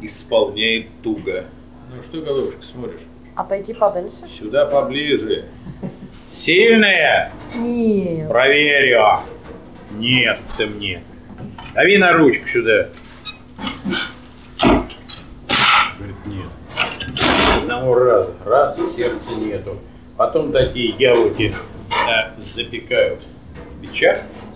исполняет 0.01 0.87
туго. 1.03 1.45
Ну 1.93 2.01
что, 2.03 2.21
голубушка, 2.21 2.63
смотришь? 2.71 3.01
Отойти 3.35 3.73
подальше? 3.73 4.17
Сюда 4.37 4.65
поближе. 4.65 5.45
Сильная? 6.29 7.31
Нет. 7.55 8.29
Проверю. 8.29 9.19
Нет, 9.91 10.39
ты 10.57 10.65
мне. 10.65 11.03
Дави 11.75 11.97
на 11.97 12.13
ручку 12.13 12.47
сюда. 12.47 12.89
Говорит, 15.97 16.15
нет. 16.25 16.47
Одного 17.57 17.95
раза. 17.95 18.33
Раз, 18.45 18.79
сердца 18.95 19.35
нету. 19.35 19.77
Потом 20.17 20.51
такие 20.51 20.95
яблоки 20.97 21.53
а, 22.09 22.31
запекают 22.41 23.19
в 23.81 23.91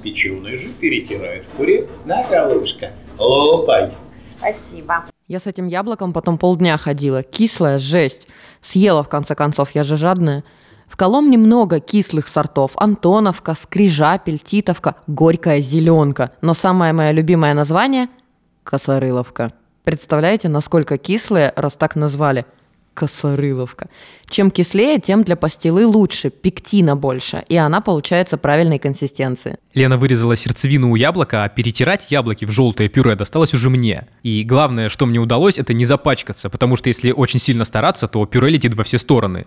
Печеные 0.05 0.55
же 0.57 0.67
перетирают 0.79 1.45
в 1.45 1.57
пюре. 1.57 1.87
На, 2.05 2.21
голубушка, 2.29 2.91
лопай. 3.17 3.91
Спасибо. 4.37 5.03
Я 5.27 5.39
с 5.39 5.47
этим 5.47 5.65
яблоком 5.65 6.13
потом 6.13 6.37
полдня 6.37 6.77
ходила. 6.77 7.23
Кислая 7.23 7.79
жесть. 7.79 8.27
Съела, 8.61 9.03
в 9.03 9.09
конце 9.09 9.33
концов, 9.33 9.71
я 9.73 9.83
же 9.83 9.97
жадная. 9.97 10.43
В 10.87 10.95
Коломне 10.95 11.39
много 11.39 11.79
кислых 11.79 12.27
сортов. 12.27 12.73
Антоновка, 12.75 13.55
Скрижапель, 13.59 14.37
Титовка, 14.37 14.97
Горькая 15.07 15.59
зеленка. 15.59 16.33
Но 16.41 16.53
самое 16.53 16.93
мое 16.93 17.09
любимое 17.09 17.55
название– 17.55 18.07
Косорыловка. 18.63 19.53
Представляете, 19.83 20.49
насколько 20.49 20.99
кислые, 20.99 21.51
раз 21.55 21.73
так 21.73 21.95
назвали? 21.95 22.45
Косорыловка. 22.95 23.89
Чем 24.29 24.49
кислее, 24.49 24.99
тем 24.99 25.23
для 25.23 25.35
пастилы 25.35 25.85
лучше, 25.85 26.29
пектина 26.29 26.95
больше, 26.95 27.43
и 27.47 27.57
она 27.57 27.81
получается 27.81 28.37
правильной 28.37 28.79
консистенции. 28.79 29.57
Лена 29.73 29.97
вырезала 29.97 30.35
сердцевину 30.35 30.89
у 30.89 30.95
яблока, 30.95 31.43
а 31.43 31.49
перетирать 31.49 32.09
яблоки 32.09 32.45
в 32.45 32.51
желтое 32.51 32.89
пюре 32.89 33.15
досталось 33.15 33.53
уже 33.53 33.69
мне. 33.69 34.07
И 34.23 34.43
главное, 34.43 34.89
что 34.89 35.05
мне 35.05 35.19
удалось, 35.19 35.59
это 35.59 35.73
не 35.73 35.85
запачкаться, 35.85 36.49
потому 36.49 36.77
что 36.77 36.87
если 36.87 37.11
очень 37.11 37.39
сильно 37.39 37.65
стараться, 37.65 38.07
то 38.07 38.25
пюре 38.25 38.49
летит 38.49 38.73
во 38.73 38.83
все 38.83 38.97
стороны. 38.97 39.45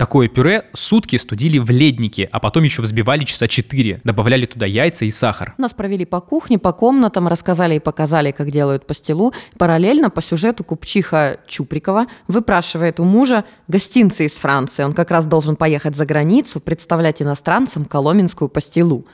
Такое 0.00 0.28
пюре 0.28 0.64
сутки 0.72 1.16
студили 1.16 1.58
в 1.58 1.68
леднике, 1.68 2.26
а 2.32 2.40
потом 2.40 2.62
еще 2.62 2.80
взбивали 2.80 3.24
часа 3.24 3.46
4, 3.46 4.00
добавляли 4.02 4.46
туда 4.46 4.64
яйца 4.64 5.04
и 5.04 5.10
сахар. 5.10 5.52
Нас 5.58 5.72
провели 5.72 6.06
по 6.06 6.22
кухне, 6.22 6.58
по 6.58 6.72
комнатам, 6.72 7.28
рассказали 7.28 7.74
и 7.74 7.80
показали, 7.80 8.30
как 8.30 8.50
делают 8.50 8.86
пастилу. 8.86 9.34
Параллельно 9.58 10.08
по 10.08 10.22
сюжету 10.22 10.64
купчиха 10.64 11.40
Чуприкова 11.46 12.06
выпрашивает 12.28 12.98
у 12.98 13.04
мужа 13.04 13.44
гостинцы 13.68 14.24
из 14.24 14.32
Франции. 14.32 14.84
Он 14.84 14.94
как 14.94 15.10
раз 15.10 15.26
должен 15.26 15.54
поехать 15.54 15.94
за 15.94 16.06
границу, 16.06 16.60
представлять 16.60 17.20
иностранцам 17.20 17.84
коломенскую 17.84 18.48
пастилу. 18.48 19.04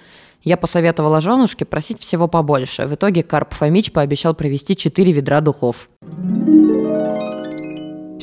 Я 0.44 0.56
посоветовала 0.56 1.20
женушке 1.20 1.64
просить 1.64 2.00
всего 2.00 2.28
побольше. 2.28 2.86
В 2.86 2.94
итоге 2.94 3.24
Карп 3.24 3.54
Фомич 3.54 3.90
пообещал 3.90 4.36
привезти 4.36 4.76
4 4.76 5.10
ведра 5.10 5.40
духов. 5.40 5.88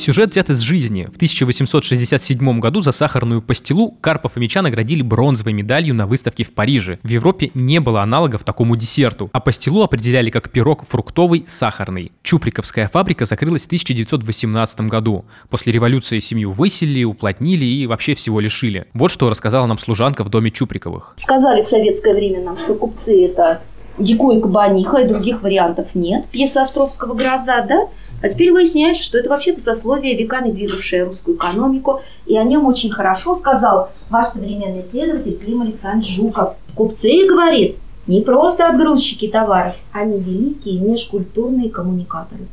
Сюжет 0.03 0.31
взят 0.31 0.49
из 0.49 0.59
жизни. 0.59 1.05
В 1.05 1.15
1867 1.15 2.59
году 2.59 2.81
за 2.81 2.91
сахарную 2.91 3.41
пастилу 3.41 3.91
Карпов 4.01 4.35
и 4.35 4.39
Меча 4.41 4.61
наградили 4.61 5.01
бронзовой 5.01 5.53
медалью 5.53 5.95
на 5.95 6.07
выставке 6.07 6.43
в 6.43 6.51
Париже. 6.51 6.99
В 7.03 7.07
Европе 7.07 7.51
не 7.53 7.79
было 7.79 8.01
аналогов 8.01 8.43
такому 8.43 8.75
десерту, 8.75 9.29
а 9.31 9.39
пастилу 9.39 9.81
определяли 9.81 10.29
как 10.29 10.49
пирог 10.49 10.85
фруктовый 10.89 11.45
сахарный. 11.47 12.11
Чуприковская 12.21 12.89
фабрика 12.89 13.25
закрылась 13.25 13.63
в 13.63 13.67
1918 13.67 14.81
году. 14.81 15.23
После 15.49 15.71
революции 15.71 16.19
семью 16.19 16.51
выселили, 16.51 17.05
уплотнили 17.05 17.63
и 17.63 17.87
вообще 17.87 18.13
всего 18.13 18.41
лишили. 18.41 18.87
Вот 18.93 19.09
что 19.09 19.29
рассказала 19.29 19.67
нам 19.67 19.77
служанка 19.77 20.25
в 20.25 20.29
доме 20.29 20.51
Чуприковых. 20.51 21.13
Сказали 21.15 21.61
в 21.61 21.67
советское 21.69 22.13
время 22.13 22.41
нам, 22.41 22.57
что 22.57 22.75
купцы 22.75 23.23
это 23.23 23.61
Дикой 23.97 24.41
Кабаниха, 24.41 24.97
и 24.97 25.07
других 25.07 25.43
вариантов 25.43 25.87
нет. 25.93 26.25
Пьеса 26.31 26.63
Островского 26.63 27.13
«Гроза», 27.13 27.63
да? 27.67 27.87
А 28.23 28.29
теперь 28.29 28.53
выясняется, 28.53 29.03
что 29.03 29.17
это 29.17 29.29
вообще-то 29.29 29.59
сословие, 29.59 30.15
веками 30.15 30.49
двигавшее 30.49 31.03
русскую 31.03 31.35
экономику. 31.35 32.01
И 32.25 32.37
о 32.37 32.45
нем 32.45 32.65
очень 32.65 32.89
хорошо 32.89 33.35
сказал 33.35 33.89
ваш 34.09 34.29
современный 34.29 34.81
исследователь 34.81 35.37
Клим 35.37 35.61
Александрович 35.61 36.15
Жуков. 36.15 36.53
Купцы, 36.73 37.27
говорит, 37.27 37.75
не 38.07 38.21
просто 38.21 38.69
отгрузчики 38.69 39.27
товаров, 39.27 39.75
они 39.91 40.19
великие 40.19 40.79
межкультурные 40.79 41.69
коммуникаторы. 41.69 42.47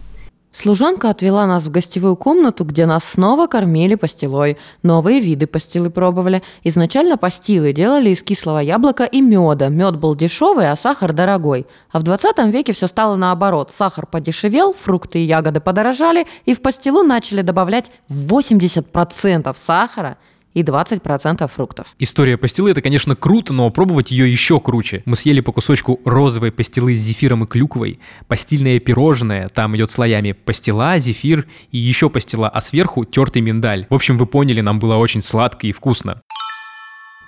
Служанка 0.53 1.11
отвела 1.11 1.47
нас 1.47 1.65
в 1.65 1.71
гостевую 1.71 2.17
комнату, 2.17 2.65
где 2.65 2.85
нас 2.85 3.05
снова 3.05 3.47
кормили 3.47 3.95
пастилой. 3.95 4.59
Новые 4.83 5.21
виды 5.21 5.47
пастилы 5.47 5.91
пробовали. 5.91 6.43
Изначально 6.65 7.17
пастилы 7.17 7.73
делали 7.73 8.11
из 8.11 8.23
кислого 8.23 8.59
яблока 8.59 9.05
и 9.05 9.21
меда. 9.21 9.69
Мед 9.69 9.97
был 9.97 10.17
дешевый, 10.17 10.71
а 10.71 10.77
сахар 10.77 11.13
дорогой. 11.13 11.67
А 11.93 12.01
в 12.01 12.03
20 12.03 12.37
веке 12.53 12.73
все 12.73 12.89
стало 12.89 13.15
наоборот. 13.15 13.71
Сахар 13.77 14.07
подешевел, 14.07 14.75
фрукты 14.75 15.21
и 15.21 15.27
ягоды 15.27 15.61
подорожали, 15.61 16.27
и 16.47 16.55
в 16.55 16.61
пастилу 16.61 17.05
начали 17.05 17.43
добавлять 17.43 17.93
80% 18.11 19.57
сахара– 19.65 20.19
и 20.55 20.63
20% 20.63 21.49
фруктов. 21.49 21.87
История 21.99 22.37
пастилы– 22.37 22.71
это, 22.73 22.83
конечно, 22.83 23.17
круто, 23.17 23.53
но 23.53 23.71
пробовать 23.71 24.11
ее 24.11 24.31
еще 24.31 24.61
круче. 24.61 25.03
Мы 25.07 25.17
съели 25.17 25.41
по 25.41 25.53
кусочку 25.53 26.01
розовой 26.05 26.53
пастилы 26.53 26.95
с 26.95 27.01
зефиром 27.01 27.45
и 27.45 27.47
клюквой, 27.47 28.01
пастильное 28.29 28.79
пирожное, 28.81 29.49
там 29.49 29.77
идет 29.77 29.91
слоями 29.91 30.33
пастила, 30.33 30.99
зефир 30.99 31.47
и 31.71 31.79
еще 31.79 32.11
пастила, 32.11 32.49
а 32.49 32.61
сверху 32.61 33.05
тертый 33.05 33.43
миндаль. 33.43 33.87
В 33.91 33.95
общем, 33.95 34.19
вы 34.19 34.27
поняли, 34.27 34.61
нам 34.61 34.79
было 34.79 34.97
очень 34.97 35.23
сладко 35.23 35.67
и 35.67 35.73
вкусно. 35.73 36.23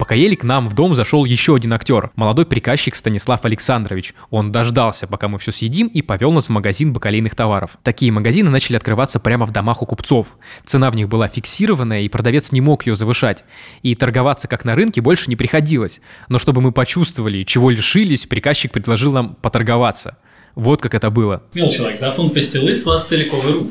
Пока 0.03 0.17
ели, 0.17 0.35
к 0.35 0.43
нам 0.43 0.69
в 0.69 0.75
дом 0.75 0.97
зашел 0.97 1.25
еще 1.25 1.55
один 1.55 1.73
актер, 1.75 2.11
молодой 2.17 2.45
приказчик 2.45 2.97
Станислав 2.97 3.45
Александрович. 3.45 4.15
Он 4.31 4.51
дождался, 4.51 5.07
пока 5.07 5.29
мы 5.29 5.39
все 5.39 5.53
съедим, 5.53 5.87
и 5.87 6.03
повел 6.03 6.33
нас 6.33 6.47
в 6.47 6.49
магазин 6.49 6.93
бакалейных 6.93 7.37
товаров. 7.37 7.79
Такие 7.85 8.11
магазины 8.11 8.51
начали 8.51 8.75
открываться 8.75 9.21
прямо 9.21 9.47
в 9.47 9.53
домах 9.53 9.81
у 9.81 9.87
купцов. 9.87 10.27
Цена 10.67 10.91
в 10.91 10.97
них 10.97 11.09
была 11.09 11.29
фиксированная, 11.29 12.01
и 12.01 12.09
продавец 12.09 12.51
не 12.51 12.61
мог 12.61 12.85
ее 12.85 12.97
завышать. 12.97 13.45
И 13.85 13.95
торговаться 13.95 14.49
как 14.49 14.65
на 14.65 14.75
рынке 14.75 15.01
больше 15.01 15.31
не 15.31 15.37
приходилось. 15.37 16.01
Но 16.29 16.41
чтобы 16.41 16.61
мы 16.63 16.73
почувствовали, 16.73 17.45
чего 17.45 17.71
лишились, 17.71 18.27
приказчик 18.27 18.73
предложил 18.73 19.13
нам 19.13 19.37
поторговаться. 19.37 20.17
Вот 20.57 20.83
как 20.83 20.97
это 20.97 21.11
было. 21.11 21.45
Мил 21.55 21.71
человек, 21.71 22.01
за 22.01 22.11
фунт 22.11 22.35
пастилы 22.35 22.75
с 22.75 22.85
вас 22.87 23.07
целиковый 23.07 23.53
рубль. 23.53 23.71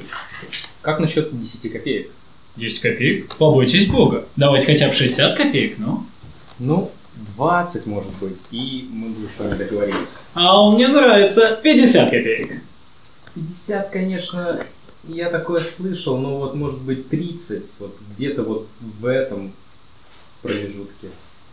Как 0.82 1.02
насчет 1.02 1.38
10 1.38 1.74
копеек? 1.74 2.08
10 2.56 2.80
копеек? 2.80 3.36
Побойтесь 3.36 3.88
бога. 3.88 4.24
Давайте 4.38 4.68
хотя 4.68 4.88
бы 4.88 4.94
60 4.94 5.36
копеек, 5.36 5.76
ну. 5.78 6.06
Ну, 6.64 6.92
20, 7.38 7.88
может 7.88 8.14
быть, 8.22 8.38
и 8.52 8.88
мы 8.92 9.10
бы 9.10 9.28
с 9.28 9.40
вами 9.40 9.58
договорились. 9.58 10.08
А 10.36 10.62
он 10.62 10.76
мне 10.76 10.88
нравится 10.88 11.60
50 11.62 12.06
копеек. 12.06 12.62
50, 13.34 13.90
конечно, 13.90 14.60
я 15.06 15.30
такое 15.30 15.60
слышал, 15.60 16.18
но 16.20 16.38
вот 16.38 16.54
может 16.54 16.80
быть 16.82 17.10
30, 17.10 17.64
вот 17.80 17.98
где-то 18.16 18.44
вот 18.44 18.68
в 19.00 19.06
этом 19.08 19.52
промежутке. 20.44 21.08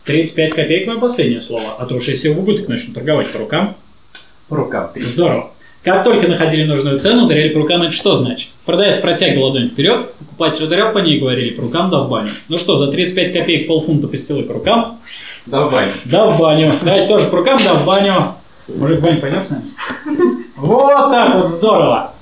35 0.05 0.53
копеек 0.53 0.87
мое 0.87 0.99
последнее 0.99 1.41
слово, 1.41 1.75
а 1.79 1.85
то 1.87 1.95
уж 1.95 2.07
если 2.07 2.29
вы 2.29 2.57
так 2.57 2.67
начну 2.67 2.93
торговать 2.93 3.31
по 3.31 3.39
рукам. 3.39 3.75
По 4.47 4.57
рукам. 4.57 4.91
Здорово. 4.95 5.51
Как 5.83 6.03
только 6.03 6.27
находили 6.27 6.65
нужную 6.65 6.99
цену, 6.99 7.25
ударили 7.25 7.49
по 7.49 7.61
рукам, 7.61 7.81
это 7.81 7.93
что 7.93 8.15
значит? 8.15 8.49
Продавец 8.69 8.99
протягивал 8.99 9.47
ладонь 9.47 9.69
вперед, 9.69 10.13
покупатель 10.19 10.65
ударял 10.65 10.93
по 10.93 10.99
ней 10.99 11.17
и 11.17 11.19
говорили, 11.19 11.55
по 11.55 11.63
рукам 11.63 11.89
да 11.89 12.01
в 12.01 12.07
баню. 12.07 12.29
Ну 12.49 12.59
что, 12.59 12.77
за 12.77 12.91
35 12.91 13.33
копеек 13.33 13.67
полфунта 13.67 14.07
пастилы 14.07 14.43
по 14.43 14.53
рукам? 14.53 14.99
Да 15.47 15.63
в 15.63 15.73
баню. 15.73 15.91
Да 16.05 16.27
в 16.27 16.39
баню. 16.39 16.71
Давайте 16.83 17.07
тоже 17.07 17.29
по 17.29 17.37
рукам, 17.37 17.57
да 17.65 17.73
в 17.73 17.83
баню. 17.83 18.13
Мужик 18.67 18.99
в 18.99 19.01
баню 19.01 19.21
пойдешь, 19.21 19.45
наверное? 19.49 20.37
Вот 20.57 21.09
так 21.09 21.35
вот, 21.37 21.49
здорово. 21.49 22.13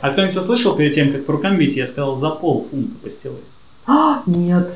А 0.00 0.10
кто-нибудь 0.10 0.36
услышал 0.36 0.76
перед 0.76 0.94
тем, 0.94 1.10
как 1.10 1.26
по 1.26 1.32
рукам 1.32 1.56
бить, 1.56 1.74
я 1.74 1.88
сказал 1.88 2.14
за 2.14 2.30
полфунта 2.30 2.94
пастилы? 3.02 3.38
А, 3.88 4.20
нет. 4.26 4.70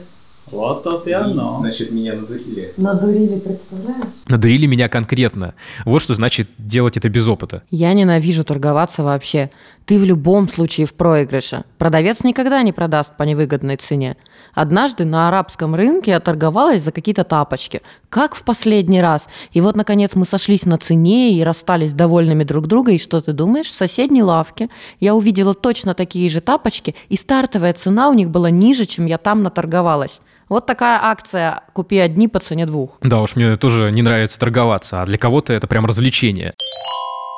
Вот 0.51 0.83
то 0.83 1.03
и 1.07 1.13
оно. 1.13 1.59
Значит, 1.61 1.93
меня 1.93 2.15
надурили. 2.15 2.73
Надурили, 2.77 3.39
представляешь? 3.39 4.25
Надурили 4.27 4.67
меня 4.67 4.89
конкретно. 4.89 5.55
Вот 5.85 6.03
что 6.03 6.15
значит 6.15 6.49
делать 6.59 6.97
это 6.97 7.09
без 7.09 7.27
опыта. 7.29 7.63
Я 7.71 7.93
ненавижу 7.93 8.45
торговаться 8.45 9.05
вообще. 9.05 9.51
Ты 9.87 9.99
в 9.99 10.05
любом 10.05 10.49
случае 10.49 10.87
в 10.87 10.95
проигрыше. 10.95 11.65
Продавец 11.79 12.23
никогда 12.23 12.63
не 12.63 12.73
продаст 12.73 13.17
по 13.17 13.23
невыгодной 13.23 13.77
цене. 13.77 14.17
Однажды 14.55 15.05
на 15.05 15.29
арабском 15.29 15.75
рынке 15.75 16.13
я 16.13 16.21
торговалась 16.21 16.83
за 16.83 16.93
какие-то 16.93 17.25
тапочки. 17.25 17.83
Как 18.09 18.35
в 18.35 18.43
последний 18.43 19.01
раз. 19.01 19.27
И 19.53 19.61
вот, 19.61 19.77
наконец, 19.77 20.13
мы 20.15 20.27
сошлись 20.27 20.65
на 20.65 20.79
цене 20.79 21.33
и 21.33 21.43
расстались 21.43 21.93
довольными 21.93 22.45
друг 22.45 22.67
друга. 22.67 22.93
И 22.93 22.99
что 22.99 23.21
ты 23.21 23.33
думаешь? 23.33 23.69
В 23.69 23.75
соседней 23.75 24.23
лавке 24.23 24.69
я 24.99 25.15
увидела 25.15 25.55
точно 25.55 25.95
такие 25.95 26.29
же 26.29 26.41
тапочки, 26.41 26.95
и 27.09 27.17
стартовая 27.17 27.73
цена 27.73 28.09
у 28.11 28.15
них 28.15 28.31
была 28.31 28.51
ниже, 28.51 28.87
чем 28.87 29.07
я 29.07 29.19
там 29.19 29.43
наторговалась. 29.43 30.21
Вот 30.51 30.67
такая 30.67 30.99
акция 31.01 31.63
«Купи 31.73 31.97
одни 31.99 32.27
по 32.27 32.41
цене 32.41 32.67
двух». 32.67 32.99
Да 33.03 33.21
уж, 33.21 33.37
мне 33.37 33.57
тоже 33.57 33.93
не 33.93 34.03
нравится 34.03 34.39
торговаться, 34.39 35.01
а 35.01 35.07
для 35.07 35.17
кого-то 35.17 35.53
это 35.53 35.69
прям 35.69 35.87
развлечение. 35.87 36.55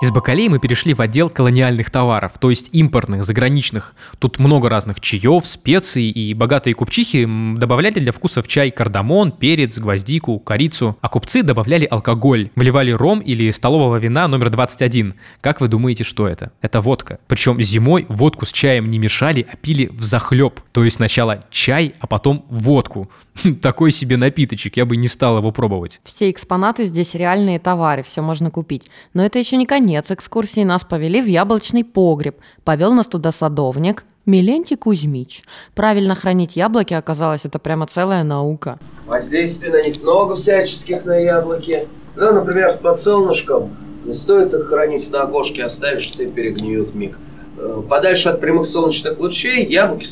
Из 0.03 0.11
бакалеи 0.11 0.49
мы 0.49 0.59
перешли 0.59 0.95
в 0.95 1.01
отдел 1.01 1.31
колониальных 1.31 1.89
товаров, 1.89 2.33
то 2.41 2.51
есть 2.51 2.71
импортных, 2.73 3.25
заграничных. 3.25 3.95
Тут 4.19 4.41
много 4.41 4.69
разных 4.69 5.01
чаев, 5.01 5.47
специй, 5.47 6.11
и 6.11 6.35
богатые 6.35 6.75
купчихи 6.75 7.25
добавляли 7.57 8.01
для 8.01 8.11
вкуса 8.11 8.43
в 8.43 8.49
чай 8.49 8.73
кардамон, 8.73 9.31
перец, 9.31 9.79
гвоздику, 9.79 10.41
корицу, 10.41 10.99
а 11.01 11.09
купцы 11.09 11.45
добавляли 11.45 11.85
алкоголь, 11.85 12.51
вливали 12.57 12.91
ром 12.91 13.21
или 13.21 13.49
столового 13.53 13.99
вина 13.99 14.27
номер 14.27 14.51
21. 14.51 15.15
Как 15.41 15.61
вы 15.61 15.69
думаете, 15.69 16.03
что 16.03 16.27
это? 16.27 16.51
Это 16.61 16.81
водка. 16.81 17.21
Причем 17.29 17.63
зимой 17.63 18.05
водку 18.09 18.45
с 18.45 18.51
чаем 18.51 18.91
не 18.91 18.99
мешали, 18.99 19.47
а 19.53 19.55
пили 19.55 19.87
в 19.87 20.03
захлеб. 20.03 20.59
То 20.73 20.83
есть 20.83 20.97
сначала 20.97 21.45
чай, 21.53 21.95
а 22.01 22.09
потом 22.09 22.45
водку. 22.49 23.09
Такой 23.63 23.93
себе 23.93 24.17
напиточек, 24.17 24.77
я 24.77 24.85
бы 24.85 24.97
не 24.97 25.07
стал 25.07 25.39
его 25.39 25.53
пробовать. 25.53 26.01
Все 26.03 26.29
экспонаты 26.29 26.87
здесь 26.87 27.15
реальные 27.15 27.61
товары, 27.61 28.03
все 28.03 28.21
можно 28.21 28.51
купить. 28.51 28.91
Но 29.15 29.25
это 29.25 29.39
еще 29.39 29.57
не 29.57 29.65
конец 29.65 29.92
экскурсии. 30.11 30.65
Нас 30.65 30.83
повели 30.83 31.21
в 31.21 31.27
яблочный 31.27 31.85
погреб. 31.85 32.37
Повел 32.65 32.93
нас 32.93 33.07
туда 33.07 33.33
садовник, 33.33 34.05
Милентий 34.25 34.77
Кузьмич. 34.77 35.43
Правильно 35.75 36.15
хранить 36.15 36.57
яблоки 36.57 36.95
оказалось, 36.95 37.41
это 37.45 37.59
прямо 37.59 37.87
целая 37.87 38.23
наука. 38.23 38.79
Воздействий 39.07 39.71
на 39.71 39.83
них 39.83 40.01
много 40.03 40.37
всяческих 40.37 41.05
на 41.05 41.17
яблоки. 41.17 41.89
Ну, 42.15 42.33
например, 42.33 42.71
с 42.71 42.77
подсолнышком. 42.77 43.77
Не 44.05 44.15
стоит 44.15 44.53
их 44.55 44.69
хранить 44.69 45.11
на 45.13 45.23
окошке, 45.23 45.65
оставишь, 45.65 46.07
все 46.11 46.27
перегниют 46.27 46.95
миг. 46.95 47.19
Э, 47.59 47.83
подальше 47.89 48.29
от 48.29 48.41
прямых 48.41 48.67
солнечных 48.67 49.19
лучей 49.19 49.67
яблоки 49.67 50.07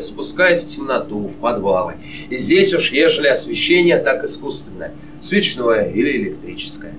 спускают 0.00 0.60
в 0.60 0.64
темноту, 0.66 1.26
в 1.26 1.36
подвалы. 1.36 1.94
И 2.30 2.36
здесь 2.36 2.74
уж 2.74 2.92
ежели 2.92 3.28
освещение, 3.28 3.98
так 3.98 4.24
искусственное, 4.24 4.92
свечное 5.20 5.90
или 5.90 6.16
электрическое. 6.16 6.94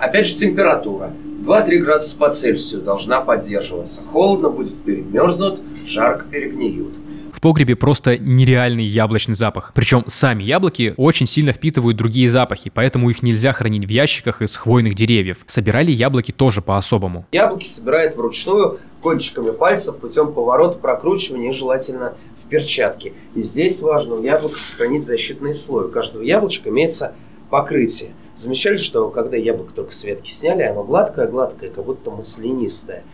Опять 0.00 0.28
же 0.28 0.36
температура. 0.36 1.12
2-3 1.44 1.78
градуса 1.78 2.16
по 2.16 2.30
Цельсию 2.30 2.80
должна 2.80 3.20
поддерживаться. 3.20 4.02
Холодно 4.02 4.48
будет 4.48 4.82
перемерзнут, 4.82 5.60
жарко 5.86 6.24
перегниют. 6.24 6.96
В 7.34 7.40
погребе 7.42 7.76
просто 7.76 8.16
нереальный 8.16 8.84
яблочный 8.84 9.34
запах. 9.34 9.72
Причем 9.74 10.04
сами 10.06 10.42
яблоки 10.42 10.94
очень 10.96 11.26
сильно 11.26 11.52
впитывают 11.52 11.98
другие 11.98 12.30
запахи, 12.30 12.70
поэтому 12.74 13.10
их 13.10 13.22
нельзя 13.22 13.52
хранить 13.52 13.84
в 13.84 13.90
ящиках 13.90 14.40
из 14.40 14.56
хвойных 14.56 14.94
деревьев. 14.94 15.36
Собирали 15.46 15.90
яблоки 15.90 16.32
тоже 16.32 16.62
по-особому. 16.62 17.26
Яблоки 17.32 17.66
собирают 17.66 18.16
вручную 18.16 18.80
кончиками 19.02 19.50
пальцев 19.50 19.98
путем 19.98 20.32
поворота, 20.32 20.78
прокручивания 20.78 21.52
желательно 21.52 22.14
в 22.42 22.48
перчатке. 22.48 23.12
И 23.34 23.42
здесь 23.42 23.82
важно 23.82 24.14
у 24.14 24.22
яблока 24.22 24.58
сохранить 24.58 25.04
защитный 25.04 25.52
слой. 25.52 25.86
У 25.86 25.90
каждого 25.90 26.22
яблочка 26.22 26.70
имеется 26.70 27.14
покрытие. 27.50 28.10
Замечали, 28.34 28.78
что 28.78 29.10
когда 29.10 29.36
яблоко 29.36 29.72
только 29.74 29.92
с 29.92 30.04
ветки 30.04 30.30
сняли, 30.30 30.62
оно 30.62 30.84
гладкое-гладкое, 30.84 31.70
как 31.70 31.84
будто 31.84 32.10
маслянистое. 32.10 33.04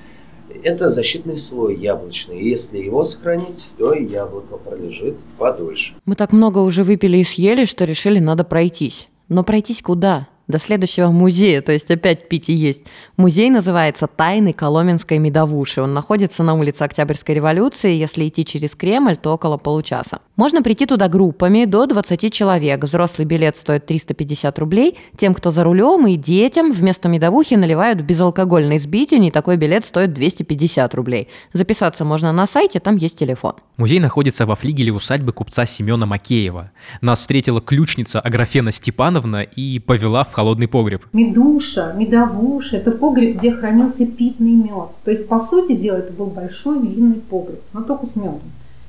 Это 0.62 0.90
защитный 0.90 1.38
слой 1.38 1.74
яблочный. 1.76 2.38
И 2.38 2.48
если 2.48 2.78
его 2.78 3.02
сохранить, 3.02 3.66
то 3.78 3.92
яблоко 3.94 4.56
пролежит 4.56 5.16
подольше. 5.38 5.94
Мы 6.04 6.14
так 6.14 6.32
много 6.32 6.58
уже 6.58 6.84
выпили 6.84 7.18
и 7.18 7.24
съели, 7.24 7.64
что 7.64 7.84
решили, 7.84 8.20
надо 8.20 8.44
пройтись. 8.44 9.08
Но 9.28 9.42
пройтись 9.42 9.82
куда? 9.82 10.28
До 10.48 10.58
следующего 10.58 11.10
музея, 11.10 11.60
то 11.60 11.72
есть 11.72 11.90
опять 11.90 12.28
пить 12.28 12.48
и 12.48 12.52
есть. 12.52 12.82
Музей 13.16 13.50
называется 13.50 14.06
«Тайны 14.06 14.52
Коломенской 14.52 15.18
медовуши». 15.18 15.82
Он 15.82 15.92
находится 15.92 16.42
на 16.42 16.54
улице 16.54 16.82
Октябрьской 16.82 17.34
революции. 17.34 17.94
Если 17.94 18.28
идти 18.28 18.44
через 18.44 18.70
Кремль, 18.70 19.16
то 19.16 19.32
около 19.32 19.56
получаса. 19.56 20.20
Можно 20.36 20.62
прийти 20.62 20.86
туда 20.86 21.08
группами 21.08 21.64
до 21.64 21.86
20 21.86 22.32
человек. 22.32 22.84
Взрослый 22.84 23.26
билет 23.26 23.56
стоит 23.56 23.86
350 23.86 24.58
рублей. 24.58 24.98
Тем, 25.16 25.34
кто 25.34 25.50
за 25.50 25.64
рулем 25.64 26.06
и 26.06 26.16
детям, 26.16 26.72
вместо 26.72 27.08
медовухи 27.08 27.54
наливают 27.54 28.02
безалкогольный 28.02 28.78
сбитень, 28.78 29.24
и 29.24 29.30
такой 29.30 29.56
билет 29.56 29.86
стоит 29.86 30.12
250 30.12 30.94
рублей. 30.94 31.28
Записаться 31.52 32.04
можно 32.04 32.32
на 32.32 32.46
сайте, 32.46 32.80
там 32.80 32.96
есть 32.96 33.18
телефон. 33.18 33.54
Музей 33.78 33.98
находится 33.98 34.46
во 34.46 34.56
флигеле 34.56 34.92
усадьбы 34.92 35.32
купца 35.32 35.66
Семена 35.66 36.06
Макеева. 36.06 36.70
Нас 37.00 37.20
встретила 37.20 37.60
ключница 37.60 38.20
Аграфена 38.20 38.72
Степановна 38.72 39.42
и 39.42 39.78
повела 39.78 40.24
в 40.24 40.35
холодный 40.36 40.68
погреб. 40.68 41.02
Медуша, 41.14 41.94
медовуша– 41.96 42.76
это 42.78 42.90
погреб, 42.90 43.38
где 43.38 43.52
хранился 43.52 44.04
питный 44.04 44.52
мед. 44.52 44.90
То 45.04 45.10
есть, 45.10 45.26
по 45.28 45.40
сути 45.40 45.74
дела, 45.74 45.96
это 45.96 46.12
был 46.12 46.26
большой 46.26 46.78
винный 46.78 47.22
погреб, 47.30 47.62
но 47.72 47.80
только 47.80 48.04
с 48.04 48.16
медом, 48.16 48.42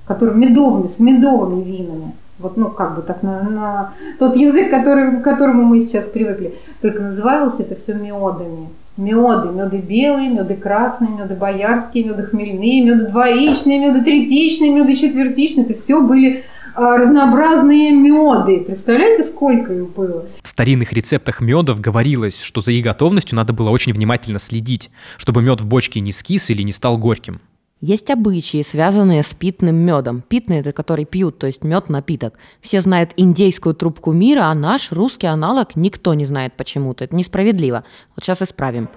который 0.05 0.36
медовыми, 0.36 0.88
с 0.88 0.99
медовыми 0.99 1.63
винами. 1.63 2.12
Вот, 2.39 2.57
ну, 2.57 2.69
как 2.69 2.97
бы 2.97 3.01
так 3.01 3.23
на, 3.23 3.41
на 3.43 3.93
тот 4.19 4.36
язык, 4.36 4.69
который, 4.69 5.21
к 5.21 5.23
которому 5.23 5.63
мы 5.63 5.79
сейчас 5.79 6.05
привыкли. 6.05 6.53
Только 6.81 7.01
называлось 7.01 7.60
это 7.60 7.75
все 7.75 7.93
медами 7.93 8.67
меды. 8.97 9.49
Меды 9.51 9.77
белые, 9.77 10.29
меды 10.29 10.55
красные, 10.55 11.12
меды 11.12 11.36
боярские, 11.36 12.03
меды 12.03 12.23
хмельные, 12.23 12.83
меды 12.83 13.07
двоичные, 13.07 13.79
меды 13.79 14.03
третичные, 14.03 14.71
меды 14.71 14.95
четвертичные. 14.95 15.65
Это 15.65 15.75
все 15.75 16.01
были 16.01 16.43
разнообразные 16.77 17.91
меды. 17.91 18.63
Представляете, 18.65 19.23
сколько 19.23 19.73
их 19.73 19.89
было? 19.89 20.25
В 20.43 20.47
старинных 20.47 20.93
рецептах 20.93 21.41
медов 21.41 21.81
говорилось, 21.81 22.39
что 22.39 22.61
за 22.61 22.71
их 22.71 22.83
готовностью 22.83 23.35
надо 23.35 23.53
было 23.53 23.71
очень 23.71 23.93
внимательно 23.93 24.39
следить, 24.39 24.91
чтобы 25.17 25.41
мед 25.41 25.59
в 25.59 25.65
бочке 25.65 25.99
не 25.99 26.11
скис 26.11 26.49
или 26.49 26.61
не 26.61 26.71
стал 26.71 26.97
горьким. 26.97 27.41
Есть 27.79 28.09
обычаи, 28.09 28.65
связанные 28.67 29.21
с 29.21 29.33
питным 29.33 29.75
медом. 29.75 30.23
Питный– 30.27 30.57
это 30.59 30.71
который 30.71 31.05
пьют, 31.05 31.37
то 31.37 31.45
есть 31.47 31.63
мед 31.63 31.89
напиток. 31.89 32.35
Все 32.59 32.81
знают 32.81 33.11
индейскую 33.17 33.75
трубку 33.75 34.13
мира, 34.13 34.45
а 34.45 34.55
наш 34.55 34.91
русский 34.91 35.27
аналог 35.27 35.75
никто 35.75 36.15
не 36.15 36.25
знает 36.25 36.53
почему-то. 36.53 37.03
Это 37.03 37.15
несправедливо. 37.15 37.83
Вот 38.15 38.25
сейчас 38.25 38.41
исправим. 38.41 38.89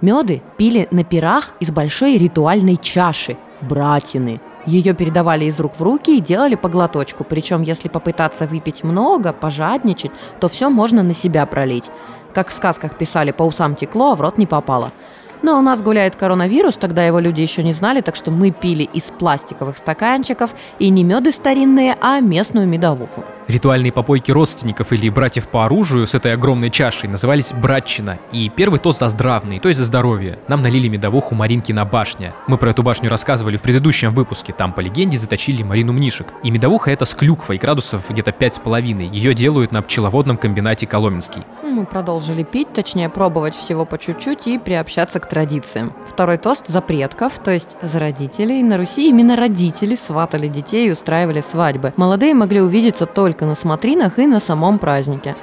Меды 0.00 0.42
пили 0.56 0.86
на 0.92 1.02
пирах 1.02 1.52
из 1.60 1.70
большой 1.70 2.18
ритуальной 2.18 2.76
чаши– 2.76 3.36
братины. 3.62 4.40
Ее 4.66 4.94
передавали 4.94 5.46
из 5.46 5.58
рук 5.58 5.72
в 5.78 5.82
руки 5.82 6.16
и 6.16 6.20
делали 6.20 6.54
по 6.54 6.68
глоточку. 6.68 7.24
Причем, 7.24 7.62
если 7.62 7.88
попытаться 7.88 8.46
выпить 8.46 8.84
много, 8.84 9.32
пожадничать, 9.32 10.12
то 10.40 10.48
все 10.48 10.70
можно 10.70 11.02
на 11.02 11.14
себя 11.14 11.46
пролить. 11.46 11.90
Как 12.32 12.48
в 12.48 12.52
сказках 12.52 12.96
писали, 12.96 13.30
по 13.32 13.42
усам 13.42 13.74
текло, 13.74 14.12
а 14.12 14.14
в 14.16 14.20
рот 14.20 14.38
не 14.38 14.46
попало– 14.46 14.92
но 15.42 15.58
у 15.58 15.62
нас 15.62 15.82
гуляет 15.82 16.14
коронавирус, 16.14 16.76
тогда 16.76 17.04
его 17.04 17.18
люди 17.18 17.40
еще 17.40 17.64
не 17.64 17.72
знали, 17.72 18.00
так 18.00 18.14
что 18.14 18.30
мы 18.30 18.52
пили 18.52 18.84
из 18.84 19.02
пластиковых 19.02 19.76
стаканчиков 19.76 20.54
и 20.78 20.88
не 20.88 21.02
меды 21.02 21.32
старинные, 21.32 21.96
а 22.00 22.20
местную 22.20 22.68
медовуху. 22.68 23.24
Ритуальные 23.48 23.92
попойки 23.92 24.30
родственников 24.30 24.92
или 24.92 25.08
братьев 25.08 25.48
по 25.48 25.64
оружию 25.64 26.06
с 26.06 26.14
этой 26.14 26.32
огромной 26.34 26.70
чашей 26.70 27.08
назывались 27.08 27.52
братчина. 27.52 28.18
И 28.32 28.48
первый 28.48 28.78
тост 28.78 29.00
за 29.00 29.08
здравный, 29.08 29.58
то 29.58 29.68
есть 29.68 29.78
за 29.78 29.86
здоровье. 29.86 30.38
Нам 30.48 30.62
налили 30.62 30.88
медовуху 30.88 31.34
Маринки 31.34 31.72
на 31.72 31.84
башне. 31.84 32.32
Мы 32.46 32.58
про 32.58 32.70
эту 32.70 32.82
башню 32.82 33.10
рассказывали 33.10 33.56
в 33.56 33.62
предыдущем 33.62 34.12
выпуске. 34.12 34.52
Там 34.52 34.72
по 34.72 34.80
легенде 34.80 35.18
заточили 35.18 35.62
Марину 35.62 35.92
Мнишек. 35.92 36.28
И 36.42 36.50
медовуха 36.50 36.90
это 36.90 37.04
с 37.04 37.14
клюквой, 37.14 37.58
градусов 37.58 38.04
где-то 38.08 38.30
5,5. 38.30 39.12
Ее 39.12 39.34
делают 39.34 39.72
на 39.72 39.82
пчеловодном 39.82 40.36
комбинате 40.36 40.86
Коломенский. 40.86 41.42
Мы 41.62 41.86
продолжили 41.86 42.42
пить, 42.42 42.72
точнее 42.72 43.08
пробовать 43.08 43.54
всего 43.54 43.84
по 43.84 43.98
чуть-чуть 43.98 44.46
и 44.46 44.58
приобщаться 44.58 45.20
к 45.20 45.28
традициям. 45.28 45.92
Второй 46.08 46.38
тост 46.38 46.66
за 46.68 46.80
предков, 46.80 47.38
то 47.38 47.50
есть 47.50 47.76
за 47.82 47.98
родителей. 47.98 48.62
На 48.62 48.76
Руси 48.76 49.08
именно 49.08 49.36
родители 49.36 49.96
сватали 49.96 50.48
детей 50.48 50.88
и 50.88 50.92
устраивали 50.92 51.40
свадьбы. 51.40 51.92
Молодые 51.96 52.34
могли 52.34 52.60
увидеться 52.60 53.06
только 53.06 53.41
на 53.46 53.54
смотринах 53.54 54.18
и 54.18 54.26
на 54.26 54.40
самом 54.40 54.78
празднике. 54.78 55.36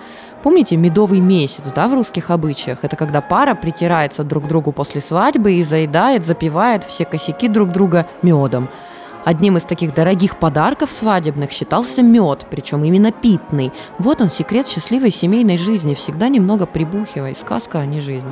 Помните 0.43 0.77
медовый 0.77 1.19
месяц, 1.19 1.63
да, 1.75 1.88
в 1.88 1.93
русских 1.93 2.29
обычаях? 2.29 2.79
Это 2.83 2.95
когда 2.95 3.19
пара 3.21 3.55
притирается 3.55 4.23
друг 4.23 4.45
к 4.45 4.47
другу 4.47 4.71
после 4.71 5.01
свадьбы 5.01 5.53
и 5.53 5.63
заедает, 5.63 6.25
запивает 6.25 6.85
все 6.85 7.03
косяки 7.03 7.49
друг 7.49 7.71
друга 7.71 8.05
медом. 8.21 8.69
Одним 9.25 9.57
из 9.57 9.63
таких 9.63 9.93
дорогих 9.93 10.38
подарков 10.38 10.91
свадебных 10.91 11.51
считался 11.51 12.01
мед, 12.01 12.45
причем 12.49 12.83
именно 12.83 13.12
питный. 13.12 13.73
Вот 13.97 14.21
он 14.21 14.31
секрет 14.31 14.67
счастливой 14.67 15.12
семейной 15.12 15.57
жизни. 15.57 15.93
Всегда 15.93 16.29
немного 16.29 16.65
прибухивай. 16.65 17.35
Сказка, 17.39 17.79
а 17.79 17.85
не 17.85 17.99
жизнь. 17.99 18.27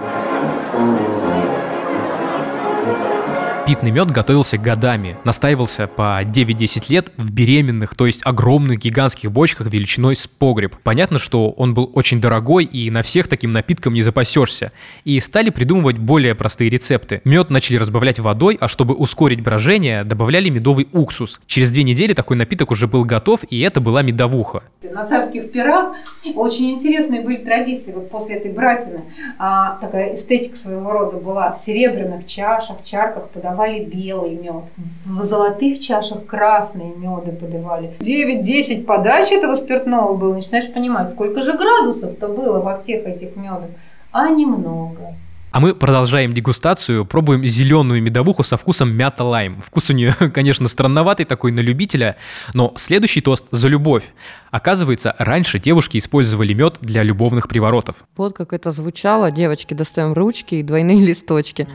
Питный 3.67 3.91
мед 3.91 4.11
готовился 4.11 4.57
годами, 4.57 5.17
настаивался 5.25 5.87
по 5.87 6.23
9-10 6.23 6.85
лет 6.87 7.11
в 7.17 7.33
беременных, 7.33 7.95
то 7.95 8.05
есть 8.05 8.21
огромных 8.23 8.79
гигантских 8.79 9.29
бочках 9.29 9.67
величиной 9.67 10.15
с 10.15 10.25
погреб. 10.25 10.77
Понятно, 10.83 11.19
что 11.19 11.49
он 11.49 11.73
был 11.73 11.91
очень 11.93 12.21
дорогой 12.21 12.63
и 12.63 12.89
на 12.89 13.01
всех 13.03 13.27
таким 13.27 13.51
напитком 13.51 13.93
не 13.93 14.03
запасешься. 14.03 14.71
И 15.03 15.19
стали 15.19 15.49
придумывать 15.49 15.97
более 15.97 16.33
простые 16.33 16.69
рецепты. 16.69 17.19
Мед 17.25 17.49
начали 17.49 17.75
разбавлять 17.75 18.19
водой, 18.19 18.57
а 18.57 18.69
чтобы 18.69 18.93
ускорить 18.93 19.41
брожение, 19.41 20.05
добавляли 20.05 20.47
медовый 20.47 20.87
уксус. 20.93 21.41
Через 21.45 21.69
две 21.73 21.83
недели 21.83 22.13
такой 22.13 22.37
напиток 22.37 22.71
уже 22.71 22.87
был 22.87 23.03
готов, 23.03 23.41
и 23.49 23.59
это 23.59 23.81
была 23.81 24.01
медовуха. 24.01 24.63
На 24.81 25.05
царских 25.05 25.51
пирах 25.51 25.93
очень 26.35 26.71
интересные 26.71 27.19
были 27.19 27.43
традиции. 27.43 27.91
Вот 27.91 28.09
после 28.09 28.37
этой 28.37 28.53
братины 28.53 29.01
а, 29.37 29.77
такая 29.81 30.15
эстетика 30.15 30.55
своего 30.55 30.89
рода 30.89 31.17
была 31.17 31.51
в 31.51 31.57
серебряных 31.57 32.25
чашах, 32.25 32.81
чарках 32.85 33.27
подавали 33.27 33.56
подавали 33.57 33.83
белый 33.83 34.35
мед. 34.35 34.63
В 35.05 35.23
золотых 35.23 35.79
чашах 35.79 36.25
красные 36.25 36.93
меды 36.95 37.31
подавали. 37.31 37.93
9-10 37.99 38.83
подач 38.85 39.31
этого 39.31 39.55
спиртного 39.55 40.15
было. 40.15 40.33
Начинаешь 40.33 40.71
понимать, 40.71 41.09
сколько 41.09 41.41
же 41.41 41.53
градусов-то 41.53 42.27
было 42.27 42.59
во 42.61 42.75
всех 42.75 43.05
этих 43.05 43.35
медах. 43.35 43.69
А 44.11 44.29
немного. 44.29 45.15
А 45.51 45.59
мы 45.59 45.73
продолжаем 45.73 46.33
дегустацию, 46.33 47.05
пробуем 47.05 47.43
зеленую 47.43 48.03
медовуху 48.03 48.43
со 48.43 48.57
вкусом 48.57 48.93
мята-лайм. 48.93 49.63
Вкус 49.65 49.89
у 49.89 49.93
нее, 49.93 50.13
конечно, 50.33 50.67
странноватый 50.67 51.25
такой 51.25 51.51
на 51.51 51.61
любителя, 51.61 52.15
но 52.53 52.73
следующий 52.75 53.21
тост 53.21 53.45
за 53.49 53.67
любовь. 53.69 54.03
Оказывается, 54.51 55.15
раньше 55.17 55.59
девушки 55.59 55.97
использовали 55.97 56.53
мед 56.53 56.77
для 56.81 57.01
любовных 57.01 57.47
приворотов. 57.47 57.95
Вот 58.17 58.35
как 58.35 58.53
это 58.53 58.71
звучало. 58.71 59.31
Девочки, 59.31 59.73
достаем 59.73 60.13
ручки 60.13 60.55
и 60.55 60.63
двойные 60.63 60.99
листочки. 61.05 61.67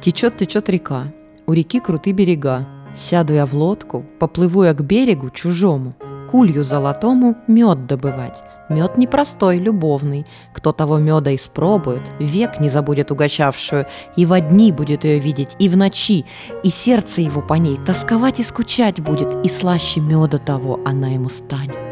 Течет, 0.00 0.36
течет 0.36 0.68
река. 0.68 1.12
У 1.48 1.52
реки 1.52 1.78
крутые 1.78 2.12
берега. 2.12 2.66
Сяду 2.96 3.34
я 3.34 3.46
в 3.46 3.54
лодку, 3.54 4.04
поплыву 4.18 4.64
я 4.64 4.74
к 4.74 4.80
берегу 4.80 5.30
чужому. 5.30 5.94
Кулью 6.28 6.64
золотому 6.64 7.36
мед 7.46 7.86
добывать. 7.86 8.42
Мед 8.68 8.98
непростой, 8.98 9.58
любовный. 9.58 10.26
Кто 10.52 10.72
того 10.72 10.98
меда 10.98 11.32
испробует, 11.36 12.02
век 12.18 12.58
не 12.58 12.68
забудет 12.68 13.12
угощавшую, 13.12 13.86
и 14.16 14.26
во 14.26 14.40
дни 14.40 14.72
будет 14.72 15.04
ее 15.04 15.20
видеть, 15.20 15.54
и 15.60 15.68
в 15.68 15.76
ночи, 15.76 16.24
и 16.64 16.68
сердце 16.68 17.20
его 17.20 17.42
по 17.42 17.54
ней 17.54 17.78
тосковать 17.86 18.40
и 18.40 18.42
скучать 18.42 19.00
будет, 19.00 19.46
и 19.46 19.48
слаще 19.48 20.00
меда 20.00 20.38
того 20.38 20.80
она 20.84 21.08
ему 21.08 21.28
станет. 21.28 21.85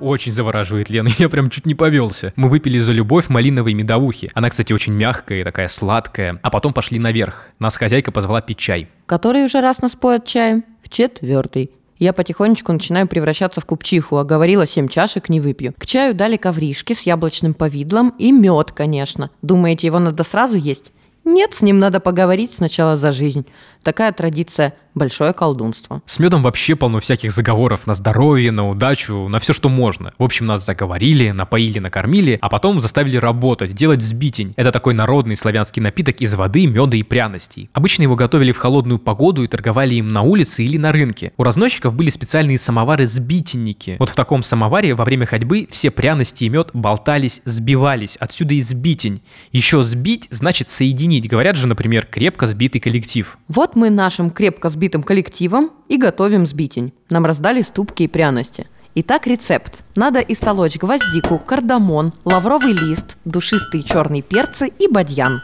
Очень 0.00 0.32
завораживает 0.32 0.90
Лена, 0.90 1.10
я 1.18 1.28
прям 1.28 1.50
чуть 1.50 1.66
не 1.66 1.74
повелся. 1.74 2.32
Мы 2.36 2.48
выпили 2.48 2.78
за 2.78 2.92
любовь 2.92 3.28
малиновой 3.28 3.74
медовухи. 3.74 4.30
Она, 4.34 4.50
кстати, 4.50 4.72
очень 4.72 4.92
мягкая 4.92 5.40
и 5.40 5.44
такая 5.44 5.68
сладкая. 5.68 6.38
А 6.42 6.50
потом 6.50 6.72
пошли 6.72 6.98
наверх. 6.98 7.48
Нас 7.58 7.76
хозяйка 7.76 8.12
позвала 8.12 8.40
пить 8.40 8.58
чай. 8.58 8.88
Который 9.06 9.44
уже 9.44 9.60
раз 9.60 9.80
нас 9.80 9.92
поет 9.92 10.24
чаем? 10.24 10.64
В 10.82 10.88
четвертый. 10.88 11.70
Я 11.98 12.12
потихонечку 12.12 12.72
начинаю 12.72 13.08
превращаться 13.08 13.60
в 13.60 13.64
купчиху, 13.64 14.18
а 14.18 14.24
говорила, 14.24 14.68
семь 14.68 14.88
чашек 14.88 15.28
не 15.28 15.40
выпью. 15.40 15.74
К 15.76 15.84
чаю 15.84 16.14
дали 16.14 16.36
ковришки 16.36 16.92
с 16.92 17.00
яблочным 17.00 17.54
повидлом 17.54 18.14
и 18.18 18.30
мед, 18.30 18.70
конечно. 18.70 19.30
Думаете, 19.42 19.88
его 19.88 19.98
надо 19.98 20.22
сразу 20.22 20.56
есть? 20.56 20.92
Нет, 21.24 21.54
с 21.54 21.60
ним 21.60 21.78
надо 21.78 22.00
поговорить 22.00 22.54
сначала 22.54 22.96
за 22.96 23.12
жизнь. 23.12 23.46
Такая 23.82 24.12
традиция– 24.12 24.74
большое 24.94 25.32
колдунство. 25.32 26.02
С 26.06 26.18
медом 26.18 26.42
вообще 26.42 26.76
полно 26.76 27.00
всяких 27.00 27.32
заговоров 27.32 27.86
на 27.86 27.94
здоровье, 27.94 28.50
на 28.50 28.68
удачу, 28.68 29.28
на 29.28 29.38
все, 29.38 29.52
что 29.52 29.68
можно. 29.68 30.12
В 30.18 30.24
общем, 30.24 30.46
нас 30.46 30.64
заговорили, 30.64 31.30
напоили, 31.30 31.78
накормили, 31.78 32.38
а 32.40 32.48
потом 32.48 32.80
заставили 32.80 33.16
работать, 33.16 33.74
делать 33.74 34.02
сбитень. 34.02 34.52
Это 34.56 34.72
такой 34.72 34.94
народный 34.94 35.36
славянский 35.36 35.80
напиток 35.80 36.20
из 36.20 36.34
воды, 36.34 36.66
меда 36.66 36.96
и 36.96 37.02
пряностей. 37.02 37.70
Обычно 37.72 38.02
его 38.02 38.16
готовили 38.16 38.52
в 38.52 38.58
холодную 38.58 38.98
погоду 38.98 39.44
и 39.44 39.48
торговали 39.48 39.94
им 39.94 40.12
на 40.12 40.22
улице 40.22 40.64
или 40.64 40.76
на 40.76 40.92
рынке. 40.92 41.32
У 41.36 41.42
разносчиков 41.42 41.94
были 41.94 42.10
специальные 42.10 42.58
самовары-сбитенники. 42.58 43.96
Вот 43.98 44.10
в 44.10 44.14
таком 44.14 44.42
самоваре 44.42 44.94
во 44.94 45.04
время 45.04 45.26
ходьбы 45.26 45.68
все 45.70 45.90
пряности 45.90 46.44
и 46.44 46.48
мед 46.48 46.70
болтались, 46.72 47.40
сбивались. 47.44 48.16
Отсюда 48.16 48.54
и 48.54 48.62
сбитень. 48.62 49.22
Еще 49.52 49.82
сбить 49.82 50.28
значит 50.30 50.68
соединить. 50.68 51.28
Говорят 51.28 51.56
же, 51.56 51.66
например, 51.66 52.06
крепко 52.06 52.46
сбитый 52.46 52.80
коллектив. 52.80 53.38
Вот 53.48 53.76
мы 53.76 53.90
нашим 53.90 54.30
крепко 54.30 54.70
сбитым 54.70 54.87
коллективом 55.02 55.70
и 55.88 55.96
готовим 55.96 56.46
сбитень. 56.46 56.92
Нам 57.10 57.26
раздали 57.26 57.62
ступки 57.62 58.04
и 58.04 58.08
пряности. 58.08 58.66
Итак, 58.94 59.26
рецепт. 59.26 59.82
Надо 59.94 60.20
истолочь 60.20 60.76
гвоздику, 60.76 61.38
кардамон, 61.38 62.12
лавровый 62.24 62.72
лист, 62.72 63.16
душистые 63.24 63.84
черные 63.84 64.22
перцы 64.22 64.68
и 64.68 64.88
бадьян. 64.88 65.42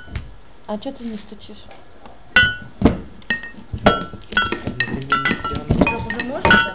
А 0.67 0.77
что 0.79 0.93
ты 0.93 1.05
не 1.05 1.17
стучишь? 1.17 1.65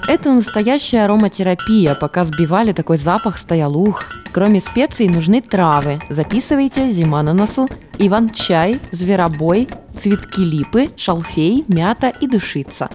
Это 0.09 0.33
настоящая 0.33 1.05
ароматерапия. 1.05 1.93
Пока 1.93 2.23
сбивали, 2.23 2.71
такой 2.71 2.97
запах 2.97 3.37
стоял 3.37 3.77
ух. 3.77 4.05
Кроме 4.31 4.59
специй 4.59 5.07
нужны 5.07 5.39
травы. 5.39 6.01
Записывайте 6.09 6.89
«Зима 6.89 7.21
на 7.21 7.31
носу», 7.35 7.69
иван-чай, 7.99 8.79
зверобой, 8.91 9.69
цветки 9.95 10.39
липы, 10.39 10.89
шалфей, 10.97 11.63
мята 11.67 12.07
и 12.07 12.25
душица. 12.25 12.89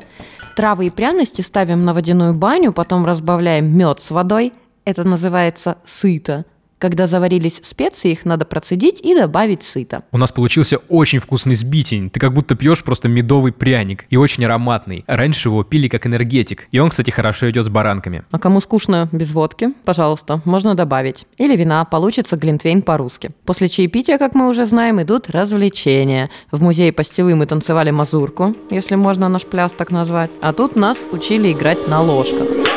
Травы 0.56 0.86
и 0.86 0.90
пряности 0.90 1.40
ставим 1.40 1.84
на 1.84 1.94
водяную 1.94 2.34
баню, 2.34 2.72
потом 2.72 3.06
разбавляем 3.06 3.66
мед 3.66 4.00
с 4.02 4.10
водой. 4.10 4.52
Это 4.84 5.04
называется 5.04 5.78
сыто. 5.86 6.44
Когда 6.84 7.06
заварились 7.06 7.62
специи, 7.62 8.10
их 8.10 8.26
надо 8.26 8.44
процедить 8.44 9.00
и 9.00 9.14
добавить 9.14 9.62
сыто. 9.62 10.02
У 10.12 10.18
нас 10.18 10.30
получился 10.32 10.76
очень 10.90 11.18
вкусный 11.18 11.54
сбитень. 11.54 12.10
Ты 12.10 12.20
как 12.20 12.34
будто 12.34 12.56
пьешь 12.56 12.84
просто 12.84 13.08
медовый 13.08 13.52
пряник. 13.52 14.04
И 14.10 14.18
очень 14.18 14.44
ароматный. 14.44 15.02
Раньше 15.06 15.48
его 15.48 15.64
пили 15.64 15.88
как 15.88 16.06
энергетик. 16.06 16.68
И 16.72 16.78
он, 16.78 16.90
кстати, 16.90 17.10
хорошо 17.10 17.48
идет 17.48 17.64
с 17.64 17.70
баранками. 17.70 18.24
А 18.30 18.38
кому 18.38 18.60
скучно 18.60 19.08
без 19.12 19.32
водки, 19.32 19.72
пожалуйста, 19.86 20.42
можно 20.44 20.74
добавить. 20.74 21.24
Или 21.38 21.56
вина, 21.56 21.86
получится 21.86 22.36
глинтвейн 22.36 22.82
по-русски. 22.82 23.30
После 23.46 23.70
чаепития, 23.70 24.18
как 24.18 24.34
мы 24.34 24.50
уже 24.50 24.66
знаем, 24.66 25.00
идут 25.00 25.30
развлечения. 25.30 26.28
В 26.50 26.62
музее 26.62 26.92
Пастилы 26.92 27.34
мы 27.34 27.46
танцевали 27.46 27.92
мазурку, 27.92 28.54
если 28.70 28.96
можно 28.96 29.30
наш 29.30 29.46
пляс 29.46 29.72
так 29.72 29.90
назвать. 29.90 30.30
А 30.42 30.52
тут 30.52 30.76
нас 30.76 30.98
учили 31.12 31.50
играть 31.50 31.88
на 31.88 32.02
ложках. 32.02 32.73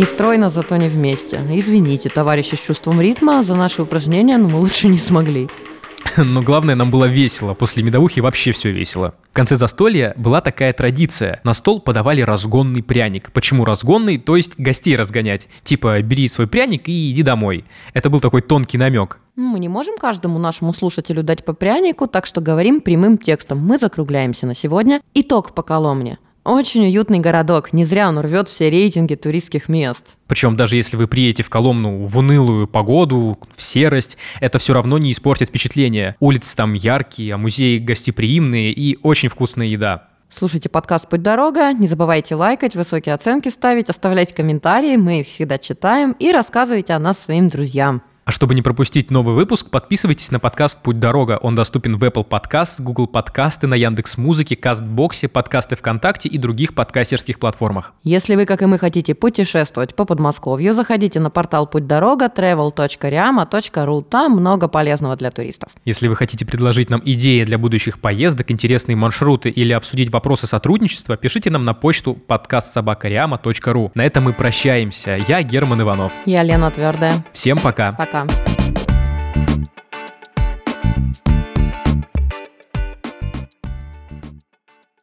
Не 0.00 0.06
стройно, 0.06 0.50
зато 0.50 0.76
не 0.78 0.88
вместе. 0.88 1.42
Извините, 1.50 2.08
товарищи 2.08 2.54
с 2.54 2.58
чувством 2.58 3.02
ритма, 3.02 3.44
за 3.44 3.54
наши 3.54 3.82
упражнения, 3.82 4.38
но 4.38 4.48
мы 4.48 4.58
лучше 4.58 4.88
не 4.88 4.96
смогли. 4.96 5.46
Но 6.16 6.40
главное, 6.40 6.74
нам 6.74 6.90
было 6.90 7.04
весело. 7.04 7.52
После 7.52 7.82
медовухи 7.82 8.20
вообще 8.20 8.52
все 8.52 8.70
весело. 8.70 9.12
В 9.30 9.34
конце 9.34 9.56
застолья 9.56 10.14
была 10.16 10.40
такая 10.40 10.72
традиция. 10.72 11.42
На 11.44 11.52
стол 11.52 11.82
подавали 11.82 12.22
разгонный 12.22 12.82
пряник. 12.82 13.30
Почему 13.32 13.66
разгонный? 13.66 14.16
То 14.16 14.36
есть 14.36 14.52
гостей 14.56 14.96
разгонять. 14.96 15.48
Типа, 15.64 16.00
бери 16.00 16.28
свой 16.28 16.46
пряник 16.46 16.88
и 16.88 17.10
иди 17.10 17.22
домой. 17.22 17.66
Это 17.92 18.08
был 18.08 18.20
такой 18.20 18.40
тонкий 18.40 18.78
намек. 18.78 19.18
Мы 19.36 19.58
не 19.58 19.68
можем 19.68 19.98
каждому 19.98 20.38
нашему 20.38 20.72
слушателю 20.72 21.22
дать 21.22 21.44
по 21.44 21.52
прянику, 21.52 22.06
так 22.06 22.24
что 22.24 22.40
говорим 22.40 22.80
прямым 22.80 23.18
текстом. 23.18 23.58
Мы 23.58 23.76
закругляемся 23.76 24.46
на 24.46 24.54
сегодня. 24.54 25.02
Итог 25.12 25.54
по 25.54 25.62
Коломне. 25.62 26.18
Очень 26.44 26.86
уютный 26.86 27.18
городок, 27.18 27.74
не 27.74 27.84
зря 27.84 28.08
он 28.08 28.18
рвет 28.18 28.48
все 28.48 28.70
рейтинги 28.70 29.14
туристских 29.14 29.68
мест. 29.68 30.16
Причем 30.26 30.56
даже 30.56 30.76
если 30.76 30.96
вы 30.96 31.06
приедете 31.06 31.42
в 31.42 31.50
Коломну 31.50 32.06
в 32.06 32.16
унылую 32.16 32.66
погоду, 32.66 33.38
в 33.54 33.62
серость, 33.62 34.16
это 34.40 34.58
все 34.58 34.72
равно 34.72 34.96
не 34.96 35.12
испортит 35.12 35.48
впечатление. 35.48 36.16
Улицы 36.18 36.56
там 36.56 36.72
яркие, 36.72 37.34
а 37.34 37.38
музеи 37.38 37.78
гостеприимные 37.78 38.72
и 38.72 38.98
очень 39.02 39.28
вкусная 39.28 39.66
еда. 39.66 40.08
Слушайте 40.34 40.68
подкаст 40.68 41.08
«Путь 41.08 41.22
дорога», 41.22 41.72
не 41.72 41.88
забывайте 41.88 42.36
лайкать, 42.36 42.74
высокие 42.74 43.14
оценки 43.14 43.48
ставить, 43.48 43.90
оставлять 43.90 44.32
комментарии, 44.32 44.96
мы 44.96 45.20
их 45.20 45.26
всегда 45.26 45.58
читаем, 45.58 46.12
и 46.12 46.30
рассказывайте 46.30 46.92
о 46.92 47.00
нас 47.00 47.18
своим 47.18 47.48
друзьям. 47.48 48.02
А 48.24 48.32
чтобы 48.32 48.54
не 48.54 48.62
пропустить 48.62 49.10
новый 49.10 49.34
выпуск, 49.34 49.70
подписывайтесь 49.70 50.30
на 50.30 50.38
подкаст 50.38 50.82
«Путь 50.82 51.00
дорога». 51.00 51.38
Он 51.42 51.54
доступен 51.54 51.96
в 51.96 52.04
Apple 52.04 52.26
Podcast, 52.26 52.82
Google 52.82 53.06
подкасты, 53.06 53.66
на 53.66 53.74
Яндекс 53.74 54.18
Музыке, 54.18 54.56
Кастбоксе, 54.56 55.26
подкасты 55.28 55.74
ВКонтакте 55.76 56.28
и 56.28 56.38
других 56.38 56.74
подкастерских 56.74 57.38
платформах. 57.38 57.92
Если 58.04 58.36
вы, 58.36 58.46
как 58.46 58.62
и 58.62 58.66
мы, 58.66 58.78
хотите 58.78 59.14
путешествовать 59.14 59.94
по 59.94 60.04
Подмосковью, 60.04 60.74
заходите 60.74 61.18
на 61.18 61.30
портал 61.30 61.66
«Путь 61.66 61.86
дорога» 61.86 62.26
travel.riama.ru. 62.26 64.04
Там 64.04 64.32
много 64.32 64.68
полезного 64.68 65.16
для 65.16 65.30
туристов. 65.30 65.70
Если 65.84 66.06
вы 66.06 66.14
хотите 66.14 66.44
предложить 66.44 66.90
нам 66.90 67.02
идеи 67.04 67.44
для 67.44 67.58
будущих 67.58 68.00
поездок, 68.00 68.50
интересные 68.50 68.96
маршруты 68.96 69.48
или 69.48 69.72
обсудить 69.72 70.12
вопросы 70.12 70.46
сотрудничества, 70.46 71.16
пишите 71.16 71.50
нам 71.50 71.64
на 71.64 71.74
почту 71.74 72.14
подкастсобакариама.ру. 72.14 73.92
На 73.94 74.04
этом 74.04 74.24
мы 74.24 74.32
прощаемся. 74.34 75.18
Я 75.26 75.42
Герман 75.42 75.82
Иванов. 75.82 76.12
Я 76.26 76.42
Лена 76.42 76.70
Твердая. 76.70 77.14
Всем 77.32 77.58
пока. 77.58 77.92
Пока. 78.10 78.59